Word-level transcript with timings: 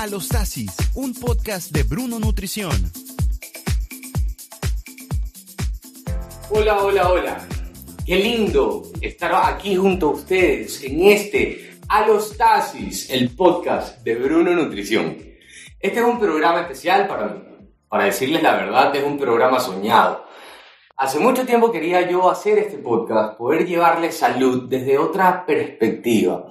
Alostasis, 0.00 0.74
un 0.94 1.12
podcast 1.12 1.72
de 1.72 1.82
Bruno 1.82 2.18
Nutrición. 2.18 2.72
Hola, 6.48 6.82
hola, 6.82 7.10
hola. 7.10 7.48
Qué 8.06 8.16
lindo 8.16 8.84
estar 9.02 9.30
aquí 9.34 9.76
junto 9.76 10.06
a 10.06 10.12
ustedes 10.12 10.82
en 10.84 11.02
este 11.02 11.78
Alostasis, 11.86 13.10
el 13.10 13.36
podcast 13.36 14.02
de 14.02 14.14
Bruno 14.14 14.54
Nutrición. 14.54 15.18
Este 15.78 15.98
es 15.98 16.04
un 16.06 16.18
programa 16.18 16.62
especial 16.62 17.06
para 17.06 17.26
mí. 17.26 17.42
Para 17.86 18.04
decirles 18.04 18.42
la 18.42 18.54
verdad, 18.54 18.96
es 18.96 19.04
un 19.04 19.18
programa 19.18 19.60
soñado. 19.60 20.24
Hace 20.96 21.18
mucho 21.18 21.44
tiempo 21.44 21.70
quería 21.70 22.08
yo 22.08 22.30
hacer 22.30 22.56
este 22.56 22.78
podcast, 22.78 23.36
poder 23.36 23.66
llevarles 23.66 24.16
salud 24.16 24.66
desde 24.66 24.96
otra 24.96 25.44
perspectiva 25.44 26.46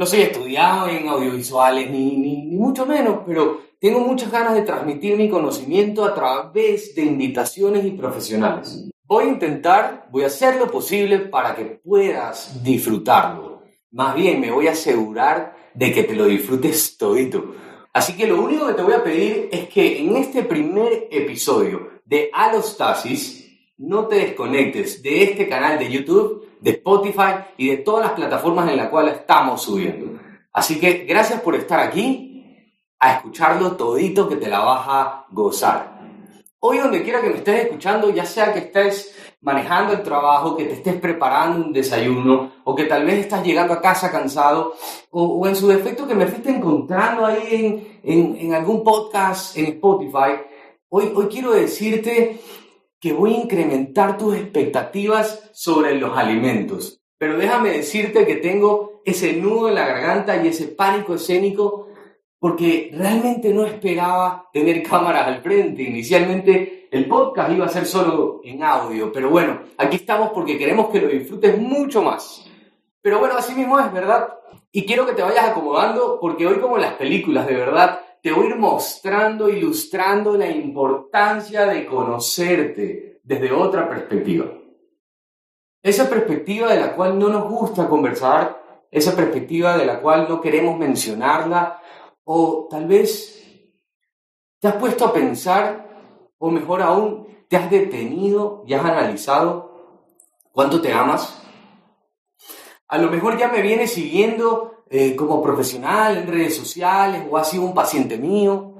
no 0.00 0.06
soy 0.06 0.22
estudiado 0.22 0.88
en 0.88 1.08
audiovisuales, 1.08 1.90
ni, 1.90 2.16
ni, 2.16 2.56
mucho 2.56 2.86
menos, 2.86 3.18
pero 3.26 3.60
tengo 3.78 4.00
muchas 4.00 4.32
ganas 4.32 4.54
de 4.54 4.62
transmitir 4.62 5.14
mi 5.14 5.28
conocimiento 5.28 6.06
a 6.06 6.14
través 6.14 6.94
de 6.94 7.02
invitaciones 7.02 7.84
y 7.84 7.90
profesionales. 7.90 8.88
Voy 9.04 9.24
a 9.24 9.28
intentar, 9.28 10.08
voy 10.10 10.24
a 10.24 10.28
hacer 10.28 10.56
lo 10.56 10.70
posible 10.70 11.18
para 11.18 11.54
que 11.54 11.82
puedas 11.84 12.64
disfrutarlo. 12.64 13.60
Más 13.90 14.14
bien, 14.14 14.40
me 14.40 14.50
voy 14.50 14.68
a 14.68 14.72
asegurar 14.72 15.54
de 15.74 15.92
que 15.92 16.04
te 16.04 16.14
lo 16.14 16.24
disfrutes 16.24 16.96
todito. 16.96 17.54
Así 17.92 18.16
que 18.16 18.26
lo 18.26 18.40
único 18.40 18.68
que 18.68 18.72
te 18.72 18.82
voy 18.82 18.94
a 18.94 19.04
pedir 19.04 19.50
es 19.52 19.68
que 19.68 20.00
en 20.00 20.16
este 20.16 20.44
primer 20.44 21.08
episodio 21.10 22.00
de 22.06 22.30
Alostasis 22.32 23.50
no 23.76 24.06
te 24.06 24.16
desconectes 24.16 25.02
de 25.02 25.24
este 25.24 25.46
canal 25.46 25.78
de 25.78 25.92
YouTube 25.92 26.46
de 26.60 26.70
Spotify 26.72 27.34
y 27.56 27.70
de 27.70 27.76
todas 27.78 28.06
las 28.06 28.12
plataformas 28.12 28.70
en 28.70 28.76
las 28.76 28.88
cuales 28.88 29.14
estamos 29.16 29.62
subiendo. 29.62 30.20
Así 30.52 30.78
que 30.78 31.04
gracias 31.08 31.40
por 31.40 31.54
estar 31.54 31.80
aquí 31.80 32.30
a 32.98 33.14
escucharlo 33.14 33.72
todito 33.72 34.28
que 34.28 34.36
te 34.36 34.48
la 34.48 34.60
vas 34.60 34.84
a 34.86 35.26
gozar. 35.30 36.00
Hoy 36.62 36.78
donde 36.78 37.02
quiera 37.02 37.22
que 37.22 37.30
me 37.30 37.36
estés 37.36 37.64
escuchando, 37.64 38.10
ya 38.10 38.26
sea 38.26 38.52
que 38.52 38.58
estés 38.58 39.16
manejando 39.40 39.94
el 39.94 40.02
trabajo, 40.02 40.54
que 40.54 40.64
te 40.64 40.74
estés 40.74 40.96
preparando 40.96 41.64
un 41.64 41.72
desayuno 41.72 42.52
o 42.64 42.74
que 42.74 42.84
tal 42.84 43.06
vez 43.06 43.20
estás 43.20 43.42
llegando 43.42 43.72
a 43.72 43.80
casa 43.80 44.12
cansado 44.12 44.74
o, 45.10 45.46
en 45.48 45.56
su 45.56 45.68
defecto 45.68 46.06
que 46.06 46.14
me 46.14 46.24
estés 46.24 46.46
encontrando 46.54 47.24
ahí 47.24 48.00
en, 48.02 48.36
en, 48.38 48.54
algún 48.54 48.84
podcast 48.84 49.56
en 49.56 49.66
Spotify, 49.66 50.42
hoy, 50.90 51.10
hoy 51.14 51.26
quiero 51.28 51.52
decirte 51.52 52.38
que 53.00 53.12
voy 53.12 53.34
a 53.34 53.40
incrementar 53.40 54.18
tus 54.18 54.36
expectativas 54.36 55.50
sobre 55.54 55.94
los 55.94 56.16
alimentos. 56.16 57.00
Pero 57.18 57.38
déjame 57.38 57.70
decirte 57.70 58.26
que 58.26 58.36
tengo 58.36 59.02
ese 59.04 59.32
nudo 59.34 59.68
en 59.68 59.74
la 59.74 59.86
garganta 59.86 60.42
y 60.42 60.48
ese 60.48 60.68
pánico 60.68 61.14
escénico 61.14 61.88
porque 62.38 62.90
realmente 62.94 63.52
no 63.52 63.66
esperaba 63.66 64.48
tener 64.52 64.82
cámaras 64.82 65.26
al 65.26 65.42
frente. 65.42 65.82
Inicialmente 65.82 66.88
el 66.90 67.06
podcast 67.06 67.52
iba 67.52 67.66
a 67.66 67.70
ser 67.70 67.86
solo 67.86 68.40
en 68.42 68.62
audio, 68.62 69.12
pero 69.12 69.30
bueno, 69.30 69.60
aquí 69.76 69.96
estamos 69.96 70.30
porque 70.30 70.58
queremos 70.58 70.88
que 70.88 71.00
lo 71.00 71.08
disfrutes 71.08 71.58
mucho 71.58 72.02
más. 72.02 72.46
Pero 73.02 73.18
bueno, 73.18 73.34
así 73.36 73.54
mismo 73.54 73.78
es, 73.78 73.92
¿verdad? 73.92 74.28
Y 74.72 74.84
quiero 74.86 75.06
que 75.06 75.12
te 75.12 75.22
vayas 75.22 75.48
acomodando 75.48 76.18
porque 76.20 76.46
hoy 76.46 76.58
como 76.58 76.76
en 76.76 76.82
las 76.82 76.94
películas, 76.94 77.46
de 77.46 77.54
verdad, 77.54 78.00
te 78.22 78.32
voy 78.32 78.46
a 78.46 78.48
ir 78.50 78.56
mostrando, 78.56 79.48
ilustrando 79.48 80.36
la 80.36 80.48
importancia 80.48 81.66
de 81.66 81.86
conocerte 81.86 83.20
desde 83.22 83.52
otra 83.52 83.88
perspectiva. 83.88 84.46
Esa 85.82 86.08
perspectiva 86.10 86.72
de 86.72 86.80
la 86.80 86.94
cual 86.94 87.18
no 87.18 87.28
nos 87.28 87.48
gusta 87.48 87.88
conversar, 87.88 88.60
esa 88.90 89.16
perspectiva 89.16 89.78
de 89.78 89.86
la 89.86 90.00
cual 90.00 90.26
no 90.28 90.40
queremos 90.40 90.78
mencionarla, 90.78 91.80
o 92.24 92.68
tal 92.70 92.86
vez 92.86 93.42
te 94.58 94.68
has 94.68 94.76
puesto 94.76 95.06
a 95.06 95.12
pensar, 95.12 95.88
o 96.38 96.50
mejor 96.50 96.82
aún, 96.82 97.26
te 97.48 97.56
has 97.56 97.70
detenido 97.70 98.62
y 98.66 98.74
has 98.74 98.84
analizado 98.84 99.70
cuánto 100.52 100.82
te 100.82 100.92
amas. 100.92 101.42
A 102.88 102.98
lo 102.98 103.10
mejor 103.10 103.38
ya 103.38 103.48
me 103.48 103.62
vienes 103.62 103.92
siguiendo 103.92 104.79
eh, 104.92 105.14
como 105.14 105.40
profesional 105.40 106.16
en 106.18 106.26
redes 106.26 106.56
sociales 106.56 107.22
o 107.30 107.36
has 107.36 107.48
sido 107.48 107.62
un 107.62 107.72
paciente 107.72 108.18
mío 108.18 108.74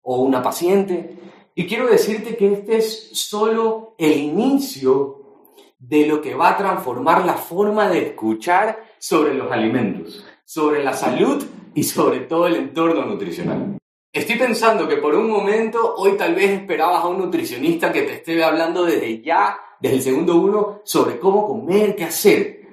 o 0.00 0.22
una 0.22 0.40
paciente. 0.40 1.18
Y 1.56 1.66
quiero 1.66 1.88
decirte 1.88 2.36
que 2.36 2.52
este 2.52 2.76
es 2.76 3.10
solo 3.12 3.96
el 3.98 4.16
inicio 4.16 5.42
de 5.78 6.06
lo 6.06 6.22
que 6.22 6.36
va 6.36 6.50
a 6.50 6.56
transformar 6.56 7.26
la 7.26 7.34
forma 7.34 7.88
de 7.88 8.06
escuchar 8.06 8.78
sobre 8.98 9.34
los 9.34 9.50
alimentos, 9.50 10.24
sobre 10.44 10.84
la 10.84 10.92
salud 10.92 11.44
y 11.74 11.82
sobre 11.82 12.20
todo 12.20 12.46
el 12.46 12.56
entorno 12.56 13.04
nutricional. 13.04 13.76
Estoy 14.12 14.36
pensando 14.36 14.86
que 14.86 14.98
por 14.98 15.14
un 15.16 15.28
momento 15.28 15.94
hoy 15.96 16.12
tal 16.12 16.36
vez 16.36 16.50
esperabas 16.52 17.02
a 17.02 17.08
un 17.08 17.18
nutricionista 17.18 17.92
que 17.92 18.02
te 18.02 18.14
esté 18.14 18.42
hablando 18.42 18.84
desde 18.84 19.20
ya, 19.20 19.58
desde 19.80 19.96
el 19.96 20.02
segundo 20.02 20.36
uno, 20.36 20.80
sobre 20.84 21.18
cómo 21.18 21.44
comer, 21.44 21.96
qué 21.96 22.04
hacer. 22.04 22.65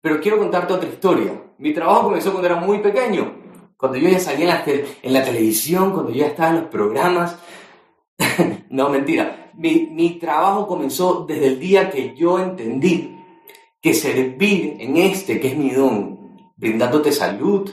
Pero 0.00 0.20
quiero 0.20 0.38
contarte 0.38 0.72
otra 0.72 0.88
historia. 0.88 1.32
Mi 1.58 1.74
trabajo 1.74 2.04
comenzó 2.04 2.30
cuando 2.32 2.48
era 2.48 2.60
muy 2.60 2.78
pequeño, 2.78 3.34
cuando 3.76 3.98
yo 3.98 4.08
ya 4.08 4.18
salía 4.18 4.64
en 5.02 5.12
la, 5.12 5.24
televisión, 5.24 5.92
cuando 5.92 6.10
ya 6.12 6.28
estaba 6.28 6.50
en 6.50 6.56
los 6.56 6.70
programas. 6.70 7.38
no, 8.70 8.88
mentira. 8.88 9.50
Mi, 9.54 9.88
mi 9.92 10.18
trabajo 10.18 10.66
comenzó 10.66 11.26
desde 11.28 11.48
el 11.48 11.60
día 11.60 11.90
que 11.90 12.14
yo 12.16 12.38
entendí 12.38 13.16
que 13.82 13.92
servir 13.92 14.76
en 14.80 14.96
este, 14.96 15.38
que 15.38 15.48
es 15.48 15.56
mi 15.56 15.70
don, 15.70 16.52
brindándote 16.56 17.12
salud, 17.12 17.70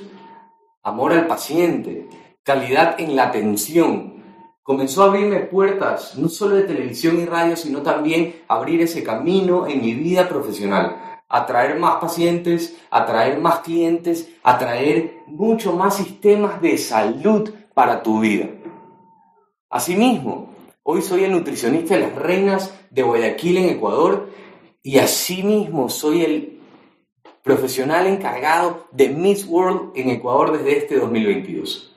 amor 0.84 1.14
al 1.14 1.28
paciente, 1.28 2.10
calidad 2.44 3.00
en 3.00 3.16
la 3.16 3.28
atención, 3.28 4.24
comenzó 4.64 5.04
a 5.04 5.08
abrirme 5.08 5.40
puertas, 5.42 6.18
no 6.18 6.28
solo 6.28 6.56
de 6.56 6.64
televisión 6.64 7.20
y 7.20 7.26
radio, 7.26 7.56
sino 7.56 7.82
también 7.82 8.42
abrir 8.48 8.82
ese 8.82 9.04
camino 9.04 9.68
en 9.68 9.82
mi 9.82 9.94
vida 9.94 10.28
profesional 10.28 11.08
atraer 11.30 11.80
más 11.80 11.96
pacientes, 11.96 12.78
atraer 12.90 13.40
más 13.40 13.60
clientes, 13.60 14.30
atraer 14.44 15.24
mucho 15.28 15.74
más 15.74 15.98
sistemas 15.98 16.62
de 16.62 16.78
salud 16.78 17.50
para 17.74 18.02
tu 18.02 18.20
vida. 18.20 18.48
Asimismo, 19.70 20.54
hoy 20.84 21.02
soy 21.02 21.26
el 21.26 21.32
nutricionista 21.32 21.96
de 21.96 22.02
las 22.02 22.16
reinas 22.16 22.74
de 22.90 23.04
Guayaquil 23.04 23.58
en 23.58 23.70
Ecuador 23.70 24.30
y 24.82 25.00
asimismo 25.00 25.90
soy 25.90 26.24
el 26.24 26.62
profesional 27.44 28.08
encargado 28.08 28.88
de 28.92 29.10
Miss 29.10 29.46
World 29.46 29.92
en 29.96 30.10
Ecuador 30.10 30.58
desde 30.58 30.78
este 30.78 31.00
2022. 31.00 31.96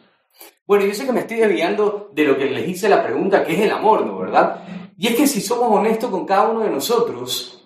Bueno, 0.67 0.85
yo 0.85 0.95
sé 0.95 1.05
que 1.05 1.13
me 1.13 1.21
estoy 1.21 1.39
desviando 1.39 2.11
de 2.13 2.25
lo 2.25 2.37
que 2.37 2.47
les 2.47 2.69
hice 2.69 2.89
la 2.89 3.03
pregunta, 3.03 3.45
que 3.45 3.55
es 3.55 3.61
el 3.61 3.73
amor, 3.73 4.07
¿no? 4.07 4.19
¿Verdad? 4.19 4.65
Y 4.97 5.09
es 5.09 5.17
que 5.17 5.27
si 5.27 5.41
somos 5.41 5.71
honestos 5.71 6.11
con 6.11 6.27
cada 6.27 6.49
uno 6.49 6.61
de 6.61 6.71
nosotros, 6.71 7.60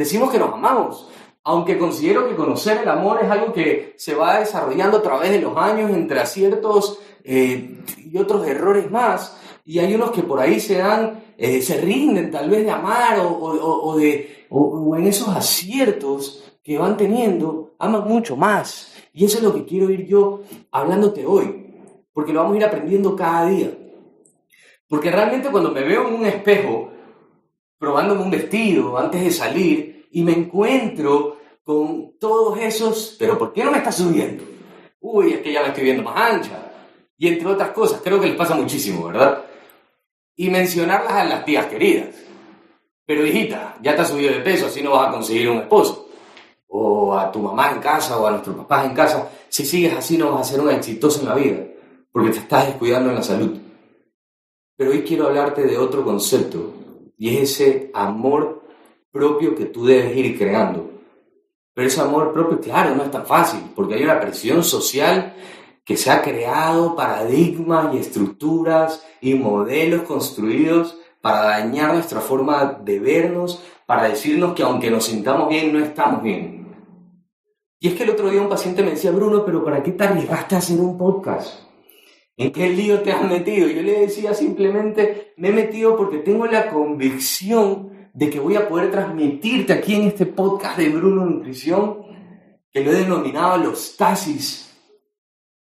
Decimos 0.00 0.30
que 0.30 0.38
nos 0.38 0.54
amamos, 0.54 1.10
aunque 1.44 1.76
considero 1.76 2.26
que 2.26 2.34
conocer 2.34 2.78
el 2.78 2.88
amor 2.88 3.20
es 3.22 3.30
algo 3.30 3.52
que 3.52 3.92
se 3.98 4.14
va 4.14 4.40
desarrollando 4.40 4.96
a 4.96 5.02
través 5.02 5.30
de 5.30 5.42
los 5.42 5.54
años 5.58 5.90
entre 5.90 6.20
aciertos 6.20 7.00
eh, 7.22 7.82
y 7.98 8.16
otros 8.16 8.48
errores 8.48 8.90
más. 8.90 9.38
Y 9.62 9.78
hay 9.78 9.94
unos 9.94 10.10
que 10.12 10.22
por 10.22 10.40
ahí 10.40 10.58
se 10.58 10.78
dan, 10.78 11.22
eh, 11.36 11.60
se 11.60 11.82
rinden 11.82 12.30
tal 12.30 12.48
vez 12.48 12.64
de 12.64 12.70
amar 12.70 13.18
o, 13.20 13.94
de, 13.98 14.46
o 14.48 14.96
en 14.96 15.06
esos 15.06 15.28
aciertos 15.28 16.50
que 16.62 16.78
van 16.78 16.96
teniendo, 16.96 17.74
aman 17.78 18.08
mucho 18.08 18.38
más. 18.38 18.94
Y 19.12 19.26
eso 19.26 19.36
es 19.36 19.44
lo 19.44 19.52
que 19.52 19.66
quiero 19.66 19.90
ir 19.90 20.06
yo 20.06 20.40
hablándote 20.70 21.26
hoy, 21.26 21.76
porque 22.14 22.32
lo 22.32 22.40
vamos 22.40 22.54
a 22.54 22.56
ir 22.56 22.64
aprendiendo 22.64 23.14
cada 23.14 23.50
día. 23.50 23.70
Porque 24.88 25.10
realmente 25.10 25.50
cuando 25.50 25.70
me 25.72 25.82
veo 25.82 26.08
en 26.08 26.14
un 26.14 26.24
espejo, 26.24 26.89
probándome 27.80 28.22
un 28.22 28.30
vestido 28.30 28.98
antes 28.98 29.24
de 29.24 29.30
salir 29.32 30.06
y 30.12 30.22
me 30.22 30.32
encuentro 30.32 31.38
con 31.64 32.18
todos 32.20 32.58
esos, 32.58 33.16
pero 33.18 33.38
¿por 33.38 33.54
qué 33.54 33.64
no 33.64 33.72
me 33.72 33.78
está 33.78 33.90
subiendo? 33.90 34.44
Uy, 35.00 35.32
es 35.32 35.40
que 35.40 35.50
ya 35.50 35.62
me 35.62 35.68
estoy 35.68 35.84
viendo 35.84 36.02
más 36.02 36.32
ancha. 36.32 36.72
Y 37.16 37.28
entre 37.28 37.46
otras 37.46 37.70
cosas, 37.70 38.02
creo 38.04 38.20
que 38.20 38.26
les 38.26 38.36
pasa 38.36 38.54
muchísimo, 38.54 39.06
¿verdad? 39.06 39.44
Y 40.36 40.50
mencionarlas 40.50 41.12
a 41.12 41.24
las 41.24 41.44
tías 41.46 41.66
queridas. 41.66 42.14
Pero 43.06 43.26
hijita, 43.26 43.78
ya 43.82 43.96
te 43.96 44.02
has 44.02 44.10
subido 44.10 44.32
de 44.34 44.40
peso, 44.40 44.66
así 44.66 44.82
no 44.82 44.90
vas 44.90 45.08
a 45.08 45.12
conseguir 45.12 45.48
un 45.48 45.58
esposo. 45.58 46.08
O 46.68 47.14
a 47.14 47.32
tu 47.32 47.38
mamá 47.38 47.72
en 47.72 47.80
casa 47.80 48.18
o 48.18 48.26
a 48.26 48.30
nuestros 48.30 48.56
papás 48.56 48.84
en 48.84 48.94
casa. 48.94 49.30
Si 49.48 49.64
sigues 49.64 49.96
así 49.96 50.18
no 50.18 50.32
vas 50.32 50.42
a 50.42 50.52
ser 50.52 50.60
un 50.60 50.70
exitoso 50.70 51.20
en 51.20 51.28
la 51.28 51.34
vida, 51.34 51.64
porque 52.12 52.30
te 52.30 52.38
estás 52.40 52.66
descuidando 52.66 53.08
en 53.08 53.16
la 53.16 53.22
salud. 53.22 53.58
Pero 54.76 54.90
hoy 54.90 55.02
quiero 55.02 55.28
hablarte 55.28 55.62
de 55.62 55.78
otro 55.78 56.04
concepto 56.04 56.79
y 57.20 57.36
es 57.36 57.60
ese 57.60 57.90
amor 57.92 58.62
propio 59.12 59.54
que 59.54 59.66
tú 59.66 59.84
debes 59.84 60.16
ir 60.16 60.38
creando. 60.38 60.90
Pero 61.74 61.86
ese 61.86 62.00
amor 62.00 62.32
propio, 62.32 62.58
claro, 62.58 62.94
no 62.94 63.02
es 63.02 63.10
tan 63.10 63.26
fácil, 63.26 63.60
porque 63.76 63.94
hay 63.94 64.04
una 64.04 64.18
presión 64.18 64.64
social 64.64 65.34
que 65.84 65.98
se 65.98 66.10
ha 66.10 66.22
creado, 66.22 66.96
paradigmas 66.96 67.94
y 67.94 67.98
estructuras 67.98 69.04
y 69.20 69.34
modelos 69.34 70.04
construidos 70.04 70.96
para 71.20 71.42
dañar 71.42 71.92
nuestra 71.92 72.20
forma 72.20 72.80
de 72.82 72.98
vernos, 72.98 73.62
para 73.84 74.08
decirnos 74.08 74.54
que 74.54 74.62
aunque 74.62 74.90
nos 74.90 75.04
sintamos 75.04 75.50
bien, 75.50 75.74
no 75.74 75.78
estamos 75.78 76.22
bien. 76.22 76.74
Y 77.80 77.88
es 77.88 77.94
que 77.96 78.04
el 78.04 78.10
otro 78.10 78.30
día 78.30 78.40
un 78.40 78.48
paciente 78.48 78.82
me 78.82 78.92
decía, 78.92 79.10
Bruno, 79.10 79.44
pero 79.44 79.62
¿para 79.62 79.82
qué 79.82 79.92
te 79.92 80.04
arriesgaste 80.04 80.54
a 80.54 80.58
hacer 80.58 80.80
un 80.80 80.96
podcast? 80.96 81.69
¿En 82.40 82.52
qué 82.52 82.70
lío 82.70 83.02
te 83.02 83.12
has 83.12 83.22
metido? 83.28 83.68
Yo 83.68 83.82
le 83.82 84.00
decía 84.00 84.32
simplemente, 84.32 85.34
me 85.36 85.50
he 85.50 85.52
metido 85.52 85.94
porque 85.94 86.16
tengo 86.16 86.46
la 86.46 86.70
convicción 86.70 88.08
de 88.14 88.30
que 88.30 88.40
voy 88.40 88.56
a 88.56 88.66
poder 88.66 88.90
transmitirte 88.90 89.74
aquí 89.74 89.94
en 89.94 90.04
este 90.04 90.24
podcast 90.24 90.78
de 90.78 90.88
Bruno 90.88 91.26
Nutrición, 91.26 91.98
que 92.72 92.82
lo 92.82 92.92
he 92.92 92.94
denominado 92.94 93.58
los 93.58 93.94
tasis, 93.94 94.74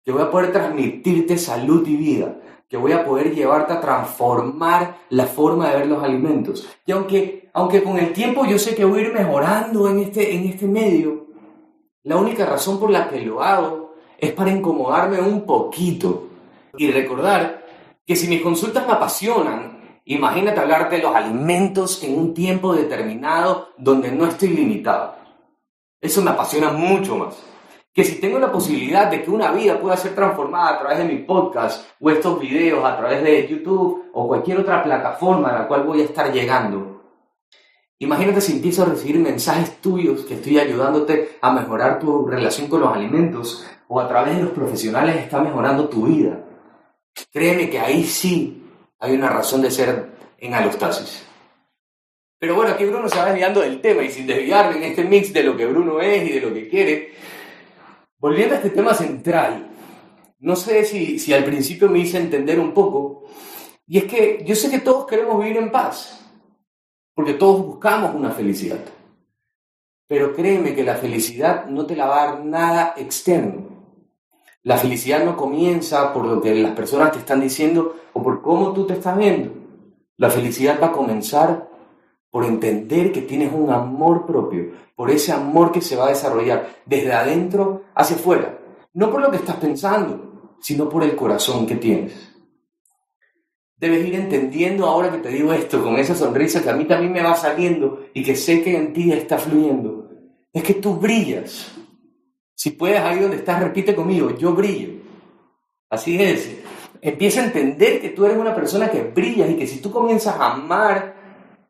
que 0.06 0.13
voy 0.13 0.21
a 0.21 0.31
poder 0.31 0.54
transmitirte 0.54 1.38
salud 1.38 1.86
y 1.86 1.98
vida, 1.98 2.39
que 2.69 2.77
voy 2.77 2.94
a 2.94 3.04
poder 3.04 3.36
llevarte 3.36 3.74
a 3.74 3.81
transformar 3.81 5.00
la 5.10 5.25
forma 5.25 5.69
de 5.69 5.80
ver 5.80 5.88
los 5.88 6.01
alimentos. 6.01 6.65
Y 6.86 6.94
aunque, 6.94 7.50
aunque 7.51 7.83
con 7.83 7.98
el 7.98 8.13
tiempo 8.13 8.45
yo 8.45 8.57
sé 8.57 8.74
que 8.74 8.86
voy 8.86 9.01
a 9.01 9.07
ir 9.07 9.13
mejorando 9.13 9.89
en 9.89 10.00
este, 10.00 10.33
en 10.33 10.45
este 10.45 10.68
medio, 10.68 11.27
la 12.04 12.15
única 12.15 12.45
razón 12.45 12.80
por 12.80 12.89
la 12.89 13.10
que 13.10 13.19
lo 13.19 13.44
hago 13.44 13.95
es 14.18 14.31
para 14.31 14.50
incomodarme 14.50 15.19
un 15.19 15.45
poquito 15.45 16.30
y 16.77 16.91
recordar 16.91 17.65
que 18.05 18.15
si 18.15 18.27
mis 18.27 18.41
consultas 18.41 18.85
me 18.85 18.93
apasionan, 18.93 19.99
imagínate 20.05 20.59
hablarte 20.59 20.97
de 20.97 21.03
los 21.03 21.15
alimentos 21.15 22.03
en 22.03 22.17
un 22.17 22.33
tiempo 22.33 22.73
determinado 22.73 23.69
donde 23.77 24.11
no 24.11 24.25
estoy 24.25 24.49
limitado. 24.49 25.15
Eso 26.01 26.21
me 26.21 26.31
apasiona 26.31 26.71
mucho 26.71 27.15
más. 27.15 27.35
Que 27.93 28.03
si 28.03 28.19
tengo 28.19 28.39
la 28.39 28.51
posibilidad 28.51 29.07
de 29.07 29.23
que 29.23 29.29
una 29.29 29.51
vida 29.51 29.79
pueda 29.79 29.95
ser 29.95 30.15
transformada 30.15 30.71
a 30.71 30.79
través 30.79 30.97
de 30.97 31.05
mi 31.05 31.17
podcast 31.19 31.87
o 32.01 32.09
estos 32.09 32.39
videos, 32.39 32.83
a 32.83 32.97
través 32.97 33.23
de 33.23 33.47
YouTube 33.47 34.09
o 34.13 34.27
cualquier 34.27 34.59
otra 34.59 34.83
plataforma 34.83 35.49
a 35.49 35.59
la 35.59 35.67
cual 35.67 35.83
voy 35.83 36.01
a 36.01 36.05
estar 36.05 36.33
llegando, 36.33 36.93
Imagínate 38.03 38.41
si 38.41 38.51
empiezo 38.51 38.83
a 38.83 38.87
recibir 38.87 39.17
mensajes 39.17 39.79
tuyos 39.79 40.25
que 40.25 40.33
estoy 40.33 40.59
ayudándote 40.59 41.37
a 41.41 41.53
mejorar 41.53 41.99
tu 41.99 42.27
relación 42.27 42.67
con 42.67 42.81
los 42.81 42.93
alimentos 42.93 43.65
o 43.87 43.97
a 43.97 44.09
través 44.09 44.35
de 44.35 44.43
los 44.43 44.51
profesionales 44.51 45.15
está 45.15 45.39
mejorando 45.39 45.87
tu 45.87 46.07
vida. 46.07 46.42
Créeme 47.31 47.69
que 47.69 47.80
ahí 47.80 48.04
sí 48.04 48.63
hay 49.00 49.13
una 49.13 49.30
razón 49.30 49.62
de 49.62 49.71
ser 49.71 50.12
en 50.38 50.54
alostasis. 50.54 51.24
Pero 52.39 52.56
bueno, 52.56 52.74
aquí 52.74 52.86
Bruno 52.86 53.07
se 53.07 53.18
va 53.18 53.25
desviando 53.25 53.62
del 53.62 53.80
tema 53.80 54.04
y 54.04 54.12
sin 54.12 54.27
desviarme 54.27 54.77
en 54.77 54.83
este 54.83 55.04
mix 55.06 55.31
de 55.31 55.44
lo 55.44 55.56
que 55.56 55.65
Bruno 55.65 56.01
es 56.01 56.30
y 56.30 56.33
de 56.33 56.42
lo 56.42 56.54
que 56.54 56.68
quiere, 56.68 57.13
volviendo 58.18 58.56
a 58.56 58.57
este 58.57 58.71
tema 58.71 58.94
central, 58.94 59.69
no 60.39 60.56
sé 60.56 60.83
si, 60.83 61.19
si 61.19 61.33
al 61.33 61.45
principio 61.45 61.89
me 61.89 62.00
hice 62.00 62.18
entender 62.18 62.60
un 62.60 62.74
poco, 62.74 63.24
y 63.88 63.98
es 63.98 64.04
que 64.06 64.44
yo 64.45 64.56
sé 64.56 64.69
que 64.69 64.80
todos 64.80 65.07
queremos 65.07 65.42
vivir 65.42 65.57
en 65.57 65.71
paz, 65.71 66.19
porque 67.13 67.33
todos 67.33 67.65
buscamos 67.65 68.13
una 68.13 68.31
felicidad. 68.31 68.80
Pero 70.07 70.33
créeme 70.33 70.75
que 70.75 70.83
la 70.83 70.95
felicidad 70.95 71.65
no 71.68 71.86
te 71.86 71.95
la 71.95 72.07
va 72.07 72.24
a 72.24 72.25
dar 72.25 72.45
nada 72.45 72.94
externo. 72.98 73.62
La 74.63 74.77
felicidad 74.77 75.25
no 75.25 75.36
comienza 75.36 76.13
por 76.13 76.25
lo 76.25 76.42
que 76.42 76.56
las 76.56 76.71
personas 76.71 77.12
te 77.12 77.19
están 77.19 77.42
diciendo 77.42 77.98
o 78.13 78.24
por 78.24 78.42
cómo 78.42 78.71
tú 78.71 78.88
te 78.88 78.94
estás 78.94 79.18
viendo. 79.18 79.51
La 80.15 80.30
felicidad 80.30 80.80
va 80.81 80.88
a 80.88 80.92
comenzar 80.94 81.69
por 82.31 82.45
entender 82.45 83.12
que 83.12 83.21
tienes 83.21 83.51
un 83.54 83.69
amor 83.69 84.25
propio, 84.25 84.71
por 84.95 85.12
ese 85.12 85.33
amor 85.33 85.71
que 85.71 85.81
se 85.81 85.98
va 85.98 86.06
a 86.06 86.10
desarrollar 86.10 86.77
desde 86.86 87.12
adentro 87.12 87.83
hacia 87.94 88.15
afuera. 88.15 88.57
No 88.94 89.12
por 89.12 89.21
lo 89.21 89.30
que 89.30 89.38
estás 89.38 89.57
pensando, 89.57 90.56
sino 90.62 90.88
por 90.88 91.04
el 91.04 91.15
corazón 91.15 91.68
que 91.68 91.75
tienes. 91.75 92.33
Debes 93.75 94.07
ir 94.07 94.15
entendiendo 94.15 94.86
ahora 94.86 95.12
que 95.12 95.18
te 95.18 95.27
digo 95.27 95.51
esto, 95.51 95.83
con 95.83 95.98
esa 95.98 96.15
sonrisa 96.15 96.63
que 96.63 96.69
a 96.69 96.75
mí 96.75 96.86
también 96.86 97.12
me 97.12 97.21
va 97.21 97.36
saliendo 97.36 98.06
y 98.13 98.24
que 98.24 98.38
sé 98.38 98.63
que 98.63 98.77
en 98.77 98.94
ti 98.94 99.12
está 99.12 99.38
fluyendo. 99.38 100.10
Es 100.54 100.63
que 100.63 100.75
tú 100.75 100.95
brillas. 100.95 101.82
Si 102.63 102.71
puedes, 102.71 103.01
ahí 103.01 103.19
donde 103.19 103.36
estás, 103.36 103.62
repite 103.62 103.94
conmigo, 103.94 104.38
yo 104.38 104.54
brillo. 104.54 105.01
Así 105.89 106.18
es. 106.24 106.50
Empieza 107.01 107.42
a 107.42 107.44
entender 107.44 108.00
que 108.00 108.12
tú 108.12 108.24
eres 108.24 108.38
una 108.38 108.56
persona 108.56 108.89
que 108.89 109.01
brillas 109.04 109.50
y 109.50 109.56
que 109.56 109.68
si 109.68 109.81
tú 109.81 109.92
comienzas 109.92 110.39
a 110.39 110.54
amar, 110.54 111.13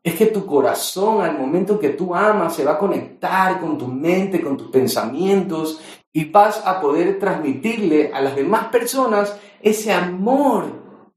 es 0.04 0.14
que 0.14 0.26
tu 0.26 0.46
corazón 0.46 1.20
al 1.20 1.36
momento 1.36 1.80
que 1.80 1.88
tú 1.88 2.14
amas 2.14 2.54
se 2.54 2.64
va 2.64 2.74
a 2.74 2.78
conectar 2.78 3.58
con 3.60 3.76
tu 3.76 3.88
mente, 3.88 4.40
con 4.40 4.56
tus 4.56 4.70
pensamientos 4.70 5.80
y 6.12 6.26
vas 6.26 6.64
a 6.64 6.80
poder 6.80 7.18
transmitirle 7.18 8.12
a 8.14 8.20
las 8.20 8.36
demás 8.36 8.66
personas 8.66 9.36
ese 9.62 9.92
amor 9.92 10.66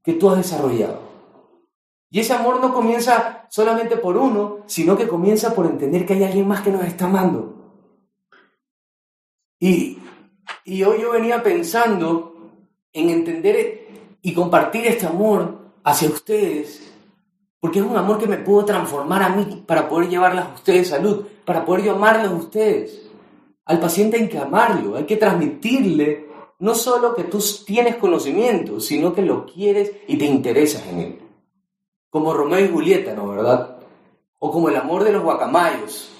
que 0.02 0.14
tú 0.14 0.28
has 0.28 0.38
desarrollado. 0.38 1.02
Y 2.10 2.18
ese 2.18 2.32
amor 2.32 2.60
no 2.60 2.74
comienza 2.74 3.46
solamente 3.48 3.96
por 3.96 4.16
uno, 4.16 4.56
sino 4.66 4.96
que 4.96 5.06
comienza 5.06 5.54
por 5.54 5.66
entender 5.66 6.04
que 6.04 6.14
hay 6.14 6.24
alguien 6.24 6.48
más 6.48 6.62
que 6.62 6.72
nos 6.72 6.82
está 6.82 7.04
amando. 7.04 7.57
Y, 9.58 9.98
y 10.64 10.82
hoy 10.82 11.02
yo 11.02 11.12
venía 11.12 11.42
pensando 11.42 12.52
en 12.92 13.10
entender 13.10 13.88
y 14.22 14.32
compartir 14.34 14.86
este 14.86 15.06
amor 15.06 15.58
hacia 15.84 16.08
ustedes, 16.08 16.92
porque 17.60 17.78
es 17.78 17.84
un 17.84 17.96
amor 17.96 18.18
que 18.18 18.26
me 18.26 18.38
pudo 18.38 18.64
transformar 18.64 19.22
a 19.22 19.30
mí 19.30 19.64
para 19.66 19.88
poder 19.88 20.08
llevarles 20.08 20.44
a 20.44 20.54
ustedes 20.54 20.88
salud, 20.88 21.24
para 21.44 21.64
poder 21.64 21.84
llamarles 21.84 22.28
a 22.30 22.34
ustedes. 22.34 23.02
Al 23.64 23.80
paciente 23.80 24.16
hay 24.16 24.28
que 24.28 24.38
amarlo, 24.38 24.96
hay 24.96 25.04
que 25.04 25.16
transmitirle 25.16 26.28
no 26.60 26.74
solo 26.74 27.14
que 27.14 27.24
tú 27.24 27.42
tienes 27.64 27.96
conocimiento, 27.96 28.80
sino 28.80 29.12
que 29.12 29.22
lo 29.22 29.46
quieres 29.46 29.92
y 30.08 30.18
te 30.18 30.24
interesas 30.24 30.86
en 30.86 30.98
él. 30.98 31.18
Como 32.10 32.34
Romeo 32.34 32.64
y 32.64 32.68
Julieta, 32.68 33.14
¿no? 33.14 33.28
¿Verdad? 33.28 33.78
O 34.38 34.50
como 34.50 34.68
el 34.68 34.76
amor 34.76 35.04
de 35.04 35.12
los 35.12 35.22
guacamayos. 35.22 36.10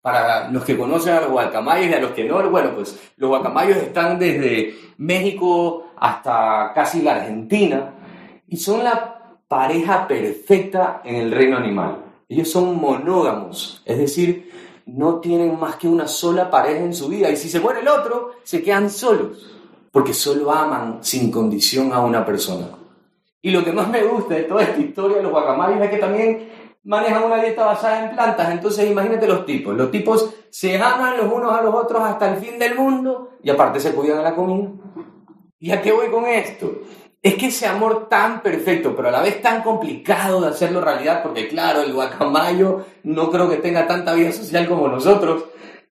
Para 0.00 0.50
los 0.50 0.64
que 0.64 0.78
conocen 0.78 1.14
a 1.14 1.20
los 1.20 1.30
guacamayos 1.30 1.90
y 1.90 1.94
a 1.94 2.00
los 2.00 2.12
que 2.12 2.24
no, 2.24 2.48
bueno, 2.50 2.70
pues 2.74 2.98
los 3.16 3.28
guacamayos 3.28 3.76
están 3.78 4.18
desde 4.18 4.74
México 4.98 5.88
hasta 5.96 6.72
casi 6.74 7.02
la 7.02 7.16
Argentina 7.16 7.94
y 8.46 8.56
son 8.56 8.84
la 8.84 9.36
pareja 9.48 10.06
perfecta 10.06 11.02
en 11.04 11.16
el 11.16 11.32
reino 11.32 11.56
animal. 11.56 12.04
Ellos 12.28 12.50
son 12.50 12.80
monógamos, 12.80 13.82
es 13.84 13.98
decir, 13.98 14.50
no 14.86 15.20
tienen 15.20 15.58
más 15.58 15.76
que 15.76 15.88
una 15.88 16.06
sola 16.06 16.50
pareja 16.50 16.84
en 16.84 16.94
su 16.94 17.08
vida 17.08 17.30
y 17.30 17.36
si 17.36 17.48
se 17.48 17.60
muere 17.60 17.80
el 17.80 17.88
otro, 17.88 18.32
se 18.44 18.62
quedan 18.62 18.90
solos 18.90 19.58
porque 19.90 20.14
solo 20.14 20.52
aman 20.52 20.98
sin 21.00 21.30
condición 21.30 21.92
a 21.92 22.00
una 22.00 22.24
persona. 22.24 22.68
Y 23.40 23.50
lo 23.50 23.64
que 23.64 23.72
más 23.72 23.88
me 23.88 24.02
gusta 24.02 24.34
de 24.34 24.44
toda 24.44 24.62
esta 24.62 24.80
historia 24.80 25.18
de 25.18 25.22
los 25.22 25.32
guacamayos 25.32 25.80
es 25.82 25.90
que 25.90 25.96
también 25.98 26.48
manejan 26.88 27.24
una 27.24 27.42
dieta 27.42 27.66
basada 27.66 28.02
en 28.02 28.16
plantas. 28.16 28.50
Entonces 28.50 28.90
imagínate 28.90 29.28
los 29.28 29.44
tipos. 29.44 29.76
Los 29.76 29.90
tipos 29.90 30.34
se 30.48 30.80
aman 30.80 31.18
los 31.18 31.30
unos 31.30 31.52
a 31.52 31.60
los 31.60 31.74
otros 31.74 32.02
hasta 32.02 32.32
el 32.32 32.38
fin 32.38 32.58
del 32.58 32.74
mundo 32.76 33.36
y 33.42 33.50
aparte 33.50 33.78
se 33.78 33.92
cuidan 33.92 34.18
de 34.18 34.24
la 34.24 34.34
comida. 34.34 34.70
¿Y 35.60 35.70
a 35.70 35.82
qué 35.82 35.92
voy 35.92 36.08
con 36.08 36.24
esto? 36.24 36.80
Es 37.22 37.34
que 37.34 37.48
ese 37.48 37.66
amor 37.66 38.08
tan 38.08 38.40
perfecto, 38.40 38.96
pero 38.96 39.08
a 39.08 39.10
la 39.10 39.20
vez 39.20 39.42
tan 39.42 39.62
complicado 39.62 40.40
de 40.40 40.48
hacerlo 40.48 40.80
realidad, 40.80 41.22
porque 41.22 41.48
claro, 41.48 41.82
el 41.82 41.92
guacamayo 41.92 42.86
no 43.02 43.30
creo 43.30 43.50
que 43.50 43.56
tenga 43.56 43.86
tanta 43.86 44.14
vida 44.14 44.32
social 44.32 44.66
como 44.66 44.88
nosotros, 44.88 45.44